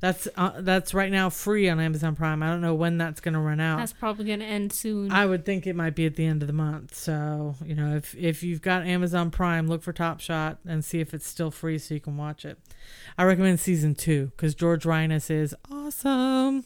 that's 0.00 0.26
uh, 0.36 0.60
that's 0.60 0.94
right 0.94 1.12
now 1.12 1.28
free 1.28 1.68
on 1.68 1.78
Amazon 1.78 2.16
Prime. 2.16 2.42
I 2.42 2.48
don't 2.48 2.60
know 2.62 2.74
when 2.74 2.96
that's 2.98 3.20
going 3.20 3.34
to 3.34 3.40
run 3.40 3.60
out. 3.60 3.78
That's 3.78 3.92
probably 3.92 4.24
going 4.24 4.40
to 4.40 4.46
end 4.46 4.72
soon. 4.72 5.12
I 5.12 5.26
would 5.26 5.44
think 5.44 5.66
it 5.66 5.76
might 5.76 5.94
be 5.94 6.06
at 6.06 6.16
the 6.16 6.24
end 6.24 6.42
of 6.42 6.46
the 6.46 6.52
month. 6.54 6.94
So, 6.94 7.54
you 7.64 7.74
know, 7.74 7.96
if 7.96 8.14
if 8.16 8.42
you've 8.42 8.62
got 8.62 8.86
Amazon 8.86 9.30
Prime, 9.30 9.66
look 9.68 9.82
for 9.82 9.92
Top 9.92 10.20
Shot 10.20 10.58
and 10.66 10.84
see 10.84 11.00
if 11.00 11.12
it's 11.12 11.26
still 11.26 11.50
free 11.50 11.78
so 11.78 11.92
you 11.94 12.00
can 12.00 12.16
watch 12.16 12.44
it. 12.44 12.58
I 13.18 13.24
recommend 13.24 13.60
season 13.60 13.94
two 13.94 14.32
because 14.36 14.54
George 14.54 14.86
Reines 14.86 15.28
is 15.30 15.54
awesome. 15.70 16.64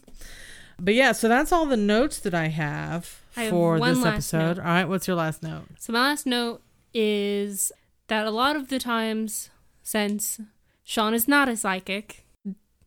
But 0.79 0.95
yeah, 0.95 1.13
so 1.13 1.29
that's 1.29 1.53
all 1.53 1.67
the 1.67 1.77
notes 1.77 2.19
that 2.21 2.35
I 2.35 2.49
have 2.49 3.21
for 3.35 3.81
this 3.81 4.05
episode. 4.05 4.39
note. 4.39 4.59
All 4.59 4.65
right, 4.65 4.89
what's 4.89 5.07
your 5.07 5.17
last 5.17 5.43
note? 5.43 5.65
So 5.79 5.93
my 5.93 6.01
last 6.01 6.27
note 6.27 6.63
is 6.93 7.73
that 8.09 8.27
a 8.27 8.31
lot 8.31 8.57
of 8.57 8.69
the 8.69 8.79
times 8.79 9.51
since 9.83 10.41
Sean 10.85 11.15
is 11.15 11.27
not 11.29 11.49
a 11.49 11.57
psychic, 11.57 12.27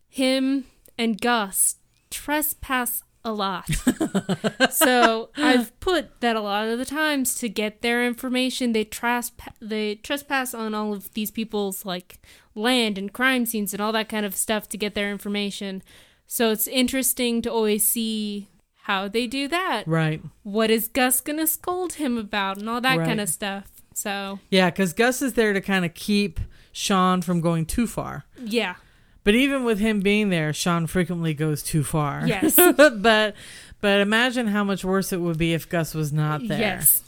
him 0.10 0.66
and 0.98 1.20
Gus 1.20 1.76
trespass 2.10 3.04
a 3.24 3.32
lot. 3.32 3.70
so 4.72 5.30
I've 5.36 5.78
put 5.80 6.22
that 6.22 6.36
a 6.36 6.42
lot 6.42 6.68
of 6.68 6.80
the 6.80 6.86
times 6.86 7.36
to 7.36 7.50
get 7.50 7.82
their 7.82 8.06
information, 8.06 8.72
they 8.72 8.86
trespass 8.86 9.54
they 9.60 9.96
trespass 9.96 10.54
on 10.54 10.74
all 10.74 10.94
of 10.94 11.14
these 11.14 11.32
people's 11.32 11.86
like 11.86 12.20
land 12.56 12.98
and 12.98 13.12
crime 13.12 13.46
scenes 13.46 13.74
and 13.74 13.82
all 13.82 13.92
that 13.92 14.10
kind 14.10 14.26
of 14.26 14.36
stuff 14.36 14.70
to 14.70 14.78
get 14.78 14.96
their 14.96 15.12
information. 15.12 15.84
So 16.26 16.52
it's 16.52 16.68
interesting 16.68 17.42
to 17.44 17.52
always 17.52 17.88
see 17.88 18.48
how 18.88 19.08
they 19.08 19.28
do 19.28 19.48
that 19.50 19.84
Right. 19.86 20.22
what 20.44 20.72
is 20.72 20.88
Gus 20.88 21.20
gonna 21.22 21.46
scold 21.48 21.94
him 21.94 22.18
about 22.18 22.58
and 22.58 22.70
all 22.70 22.80
that 22.82 22.98
Right. 22.98 23.08
kind 23.08 23.20
of 23.22 23.28
stuff. 23.30 23.66
So 23.94 24.40
Yeah, 24.50 24.70
because 24.70 24.94
Gus 24.94 25.22
is 25.22 25.34
there 25.34 25.52
to 25.54 25.60
kind 25.62 25.84
of 25.86 25.94
keep 25.94 26.40
Sean 26.72 27.22
from 27.22 27.42
going 27.42 27.66
too 27.66 27.86
far. 27.88 28.26
yeah, 28.44 28.76
But 29.24 29.36
even 29.36 29.66
with 29.66 29.80
him 29.80 30.00
being 30.00 30.30
there, 30.30 30.54
Sean 30.54 30.88
frequently 30.88 31.34
goes 31.34 31.62
too 31.64 31.84
far. 31.84 32.26
Yes. 32.26 32.56
but 32.78 33.36
but 33.82 34.02
imagine 34.02 34.48
how 34.48 34.64
much 34.64 34.84
worse 34.86 35.12
it 35.12 35.20
would 35.20 35.38
be 35.38 35.54
if 35.54 35.68
Gus 35.68 35.94
was 35.94 36.14
not 36.14 36.48
there. 36.48 36.60
yes, 36.60 37.04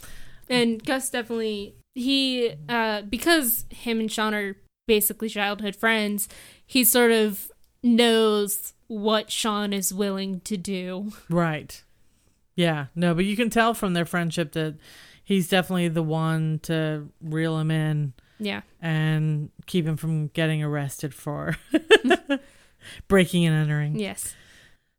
and 0.48 0.84
Gus 0.84 1.08
definitely 1.10 1.74
he 1.94 2.52
uh 2.68 3.02
because 3.02 3.64
him 3.70 4.00
and 4.00 4.12
Sean 4.12 4.34
are 4.34 4.56
basically 4.86 5.28
childhood 5.30 5.76
friends. 5.76 6.28
He 6.66 6.84
sort 6.84 7.10
of 7.10 7.50
knows 7.82 8.74
what 8.90 9.30
Sean 9.30 9.72
is 9.72 9.94
willing 9.94 10.40
to 10.40 10.56
do. 10.56 11.12
Right. 11.28 11.82
Yeah. 12.56 12.86
No, 12.96 13.14
but 13.14 13.24
you 13.24 13.36
can 13.36 13.48
tell 13.48 13.72
from 13.72 13.92
their 13.94 14.04
friendship 14.04 14.50
that 14.52 14.76
he's 15.22 15.48
definitely 15.48 15.86
the 15.88 16.02
one 16.02 16.58
to 16.64 17.08
reel 17.22 17.56
him 17.58 17.70
in 17.70 18.12
Yeah, 18.40 18.62
and 18.82 19.50
keep 19.66 19.86
him 19.86 19.96
from 19.96 20.26
getting 20.28 20.60
arrested 20.64 21.14
for 21.14 21.56
breaking 23.08 23.46
and 23.46 23.54
entering. 23.54 23.98
yes, 23.98 24.34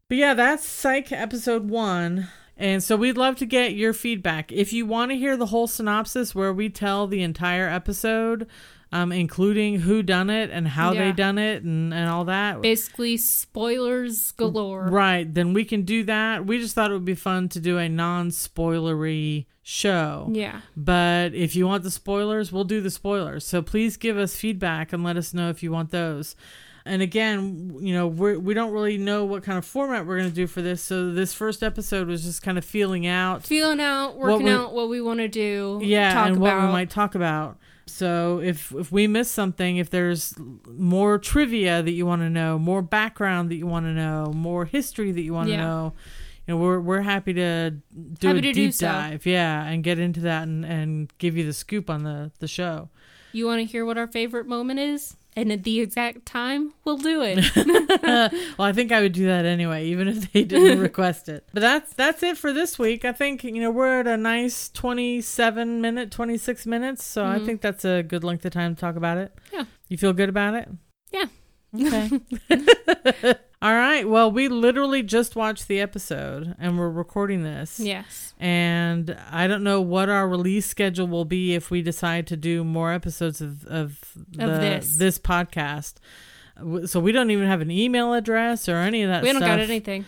But 0.08 0.18
yeah, 0.18 0.34
that's 0.34 0.66
Psych 0.66 1.12
episode 1.12 1.70
one. 1.70 2.28
And 2.58 2.84
so 2.84 2.96
we'd 2.96 3.18
love 3.18 3.38
to 3.38 3.46
get 3.46 3.74
your 3.74 3.92
feedback. 3.92 4.52
If 4.52 4.72
you 4.72 4.86
want 4.86 5.12
to 5.12 5.18
hear 5.18 5.36
the 5.36 5.48
whole 5.48 5.68
synopsis 5.68 6.36
where 6.36 6.54
we 6.54 6.70
tell 6.70 7.08
the 7.08 7.24
entire 7.24 7.68
episode, 7.68 8.48
um, 8.92 9.12
including 9.12 9.80
who 9.80 10.04
done 10.04 10.30
it 10.30 10.50
and 10.52 10.68
how 10.68 10.94
they 10.94 11.12
done 11.12 11.38
it 11.38 11.64
and, 11.64 11.94
and 11.94 12.10
all 12.10 12.26
that. 12.26 12.62
basically 12.62 13.16
spoilers 13.18 14.32
galore. 14.34 14.88
Right, 14.88 15.32
then 15.34 15.54
we 15.54 15.64
can 15.66 15.84
do 15.84 16.04
that. 16.04 16.46
We 16.46 16.60
just 16.60 16.76
thought 16.76 16.92
it 16.92 16.94
would 16.94 17.06
be 17.06 17.16
fun 17.16 17.48
to 17.50 17.60
do 17.60 17.78
a 17.78 17.88
non-spoilery 17.90 19.46
show. 19.64 20.28
Yeah, 20.32 20.62
But 20.76 21.34
if 21.34 21.56
you 21.56 21.68
want 21.68 21.84
the 21.84 21.92
spoilers, 21.92 22.52
we'll 22.52 22.64
do 22.64 22.82
the 22.82 22.90
spoilers. 22.90 23.46
So 23.46 23.62
please 23.62 23.96
give 23.98 24.18
us 24.18 24.36
feedback 24.36 24.92
and 24.92 25.04
let 25.04 25.18
us 25.18 25.34
know 25.34 25.50
if 25.50 25.62
you 25.64 25.72
want 25.72 25.92
those. 25.92 26.36
And 26.84 27.04
again, 27.04 27.78
you 27.80 27.94
know, 27.94 28.08
we're, 28.08 28.40
we 28.40 28.56
don't 28.56 28.72
really 28.72 28.98
know 28.98 29.24
what 29.24 29.44
kind 29.44 29.60
of 29.60 29.66
format 29.66 30.08
we're 30.08 30.18
going 30.18 30.30
to 30.30 30.36
do 30.36 30.48
for 30.48 30.64
this. 30.64 30.82
So 30.82 31.12
this 31.12 31.32
first 31.32 31.62
episode 31.62 32.08
was 32.08 32.24
just 32.24 32.42
kind 32.42 32.58
of 32.58 32.66
feeling 32.66 33.06
out. 33.06 33.44
feeling 33.44 33.80
out, 33.80 34.18
What 34.18 34.32
working 34.32 34.46
we- 34.48 34.52
out 34.52 34.74
what 34.74 34.90
we 34.90 35.00
want 35.00 35.20
to 35.20 35.28
do. 35.28 35.80
Yeah, 35.84 36.12
talk 36.14 36.28
and 36.30 36.38
about. 36.38 36.58
what 36.58 36.66
we 36.66 36.72
might 36.72 36.90
talk 36.90 37.14
about. 37.14 37.58
So 37.92 38.40
if 38.40 38.72
if 38.74 38.92
we 38.92 39.08
miss 39.08 39.30
something, 39.32 39.78
if 39.78 39.90
there's 39.90 40.34
more 40.68 41.18
trivia 41.18 41.82
that 41.84 41.92
you 41.92 42.06
want 42.06 42.22
to 42.22 42.30
know, 42.30 42.58
more 42.60 42.82
background 42.82 43.50
that 43.52 43.56
you 43.56 43.68
want 43.68 43.86
to 43.86 43.92
know, 43.94 44.32
more 44.36 44.66
history 44.66 45.12
that 45.12 45.22
you 45.22 45.34
want 45.34 45.48
to 45.48 45.54
Yeah. 45.54 45.62
know, 45.62 45.94
you 46.48 46.54
know, 46.54 46.58
we're 46.62 46.80
we're 46.80 47.02
happy 47.02 47.34
to 47.34 47.72
do 47.72 48.28
Happy 48.28 48.40
a 48.40 48.42
to 48.42 48.54
deep 48.54 48.56
do 48.56 48.72
so. 48.72 48.88
dive, 48.88 49.26
yeah, 49.26 49.64
and 49.66 49.84
get 49.84 50.00
into 50.00 50.22
that 50.22 50.44
and 50.44 50.66
and 50.66 51.12
give 51.18 51.38
you 51.38 51.46
the 51.46 51.54
scoop 51.54 51.90
on 51.90 52.04
the 52.04 52.32
the 52.40 52.48
show. 52.48 52.90
You 53.34 53.46
want 53.46 53.60
to 53.60 53.66
hear 53.66 53.86
what 53.86 53.98
our 53.98 54.08
favorite 54.08 54.48
moment 54.48 54.80
is? 54.80 55.16
And 55.34 55.50
at 55.50 55.64
the 55.64 55.80
exact 55.80 56.26
time, 56.26 56.74
we'll 56.84 56.98
do 56.98 57.22
it. 57.24 57.40
well, 58.58 58.68
I 58.68 58.74
think 58.74 58.92
I 58.92 59.00
would 59.00 59.14
do 59.14 59.28
that 59.28 59.46
anyway, 59.46 59.86
even 59.86 60.10
if 60.10 60.30
they 60.34 60.44
didn't 60.44 60.80
request 60.90 61.30
it. 61.30 61.48
But 61.54 61.62
that's 61.62 61.94
that's 61.94 62.22
it 62.22 62.38
for 62.38 62.52
this 62.52 62.78
week. 62.78 63.06
I 63.06 63.14
think 63.14 63.46
you 63.46 63.62
know 63.62 63.72
we're 63.72 64.02
at 64.02 64.08
a 64.08 64.18
nice 64.18 64.68
twenty-seven 64.70 65.80
minute, 65.80 66.12
twenty-six 66.12 66.66
minutes, 66.66 67.06
so 67.06 67.24
I 67.26 67.40
Mhm. 67.40 67.46
think 67.46 67.62
that's 67.62 67.86
a 67.86 68.04
good 68.04 68.26
length 68.26 68.44
of 68.46 68.52
time 68.52 68.76
to 68.76 68.82
talk 68.82 68.98
about 68.98 69.18
it. 69.18 69.34
Yeah. 69.54 69.64
you 69.88 69.98
feel 69.98 70.12
good 70.12 70.28
about 70.30 70.56
it? 70.56 70.68
Yeah. 71.14 71.26
Okay. 71.80 73.36
All 73.62 73.74
right. 73.74 74.10
Well, 74.10 74.32
we 74.32 74.48
literally 74.48 75.04
just 75.04 75.36
watched 75.36 75.68
the 75.68 75.80
episode 75.80 76.56
and 76.58 76.80
we're 76.80 76.90
recording 76.90 77.44
this. 77.44 77.80
Yes. 77.80 78.34
And 78.40 79.16
I 79.30 79.46
don't 79.46 79.64
know 79.64 79.82
what 79.82 80.10
our 80.10 80.28
release 80.28 80.66
schedule 80.66 81.08
will 81.08 81.26
be 81.26 81.54
if 81.54 81.70
we 81.70 81.84
decide 81.84 82.26
to 82.28 82.38
do 82.38 82.64
more 82.64 82.92
episodes 82.92 83.40
of 83.40 83.64
of, 83.66 84.00
the, 84.32 84.48
this. 84.48 84.98
this 84.98 85.20
podcast. 85.20 85.96
So 86.88 87.00
we 87.00 87.12
don't 87.12 87.30
even 87.30 87.48
have 87.48 87.62
an 87.62 87.70
email 87.70 88.14
address 88.14 88.68
or 88.68 88.78
any 88.78 89.04
of 89.04 89.10
that 89.10 89.22
we 89.22 89.30
don't 89.32 89.42
stuff. 89.42 89.50
got 89.50 89.60
anything. 89.60 90.06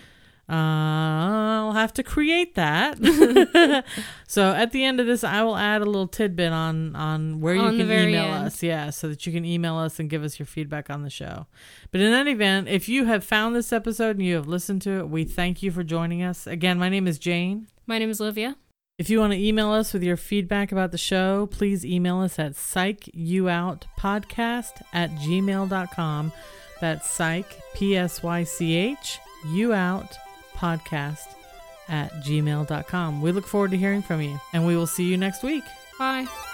Uh, 0.49 0.55
I'll 0.55 1.71
have 1.71 1.93
to 1.93 2.03
create 2.03 2.55
that. 2.55 2.97
so 4.27 4.51
at 4.51 4.71
the 4.71 4.83
end 4.83 4.99
of 4.99 5.07
this, 5.07 5.23
I 5.23 5.41
will 5.43 5.55
add 5.55 5.81
a 5.81 5.85
little 5.85 6.07
tidbit 6.07 6.51
on 6.51 6.95
on 6.95 7.39
where 7.39 7.55
On 7.55 7.73
you 7.73 7.85
can 7.85 7.91
email 7.91 8.25
end. 8.25 8.47
us. 8.47 8.61
Yeah, 8.61 8.89
so 8.89 9.07
that 9.07 9.25
you 9.25 9.31
can 9.31 9.45
email 9.45 9.77
us 9.77 9.99
and 9.99 10.09
give 10.09 10.23
us 10.23 10.39
your 10.39 10.45
feedback 10.45 10.89
on 10.89 11.03
the 11.03 11.09
show. 11.09 11.47
But 11.91 12.01
in 12.01 12.11
any 12.11 12.31
event, 12.31 12.67
if 12.67 12.89
you 12.89 13.05
have 13.05 13.23
found 13.23 13.55
this 13.55 13.71
episode 13.71 14.17
and 14.17 14.25
you 14.25 14.35
have 14.35 14.47
listened 14.47 14.81
to 14.83 14.99
it, 14.99 15.09
we 15.09 15.23
thank 15.23 15.63
you 15.63 15.71
for 15.71 15.83
joining 15.83 16.21
us. 16.21 16.45
Again, 16.45 16.77
my 16.77 16.89
name 16.89 17.07
is 17.07 17.17
Jane. 17.19 17.67
My 17.87 17.97
name 17.97 18.09
is 18.09 18.19
Olivia. 18.19 18.57
If 18.97 19.09
you 19.09 19.19
want 19.19 19.33
to 19.33 19.39
email 19.39 19.71
us 19.71 19.93
with 19.93 20.03
your 20.03 20.17
feedback 20.17 20.71
about 20.71 20.91
the 20.91 20.97
show, 20.99 21.47
please 21.47 21.83
email 21.85 22.19
us 22.19 22.37
at 22.37 22.53
psychuoutpodcast 22.53 24.81
at 24.93 25.09
gmail.com. 25.11 26.31
That's 26.79 27.09
psych, 27.09 27.59
P 27.73 27.97
S 27.97 28.21
Y 28.21 28.43
C 28.43 28.75
H, 28.75 29.19
you 29.47 29.73
out 29.73 30.15
podcast 30.63 31.27
at 31.89 32.11
gmail.com. 32.23 33.21
We 33.21 33.31
look 33.33 33.45
forward 33.45 33.71
to 33.71 33.77
hearing 33.77 34.01
from 34.01 34.21
you, 34.21 34.39
and 34.53 34.65
we 34.65 34.77
will 34.77 34.87
see 34.87 35.03
you 35.03 35.17
next 35.17 35.43
week. 35.43 35.63
Bye. 35.99 36.52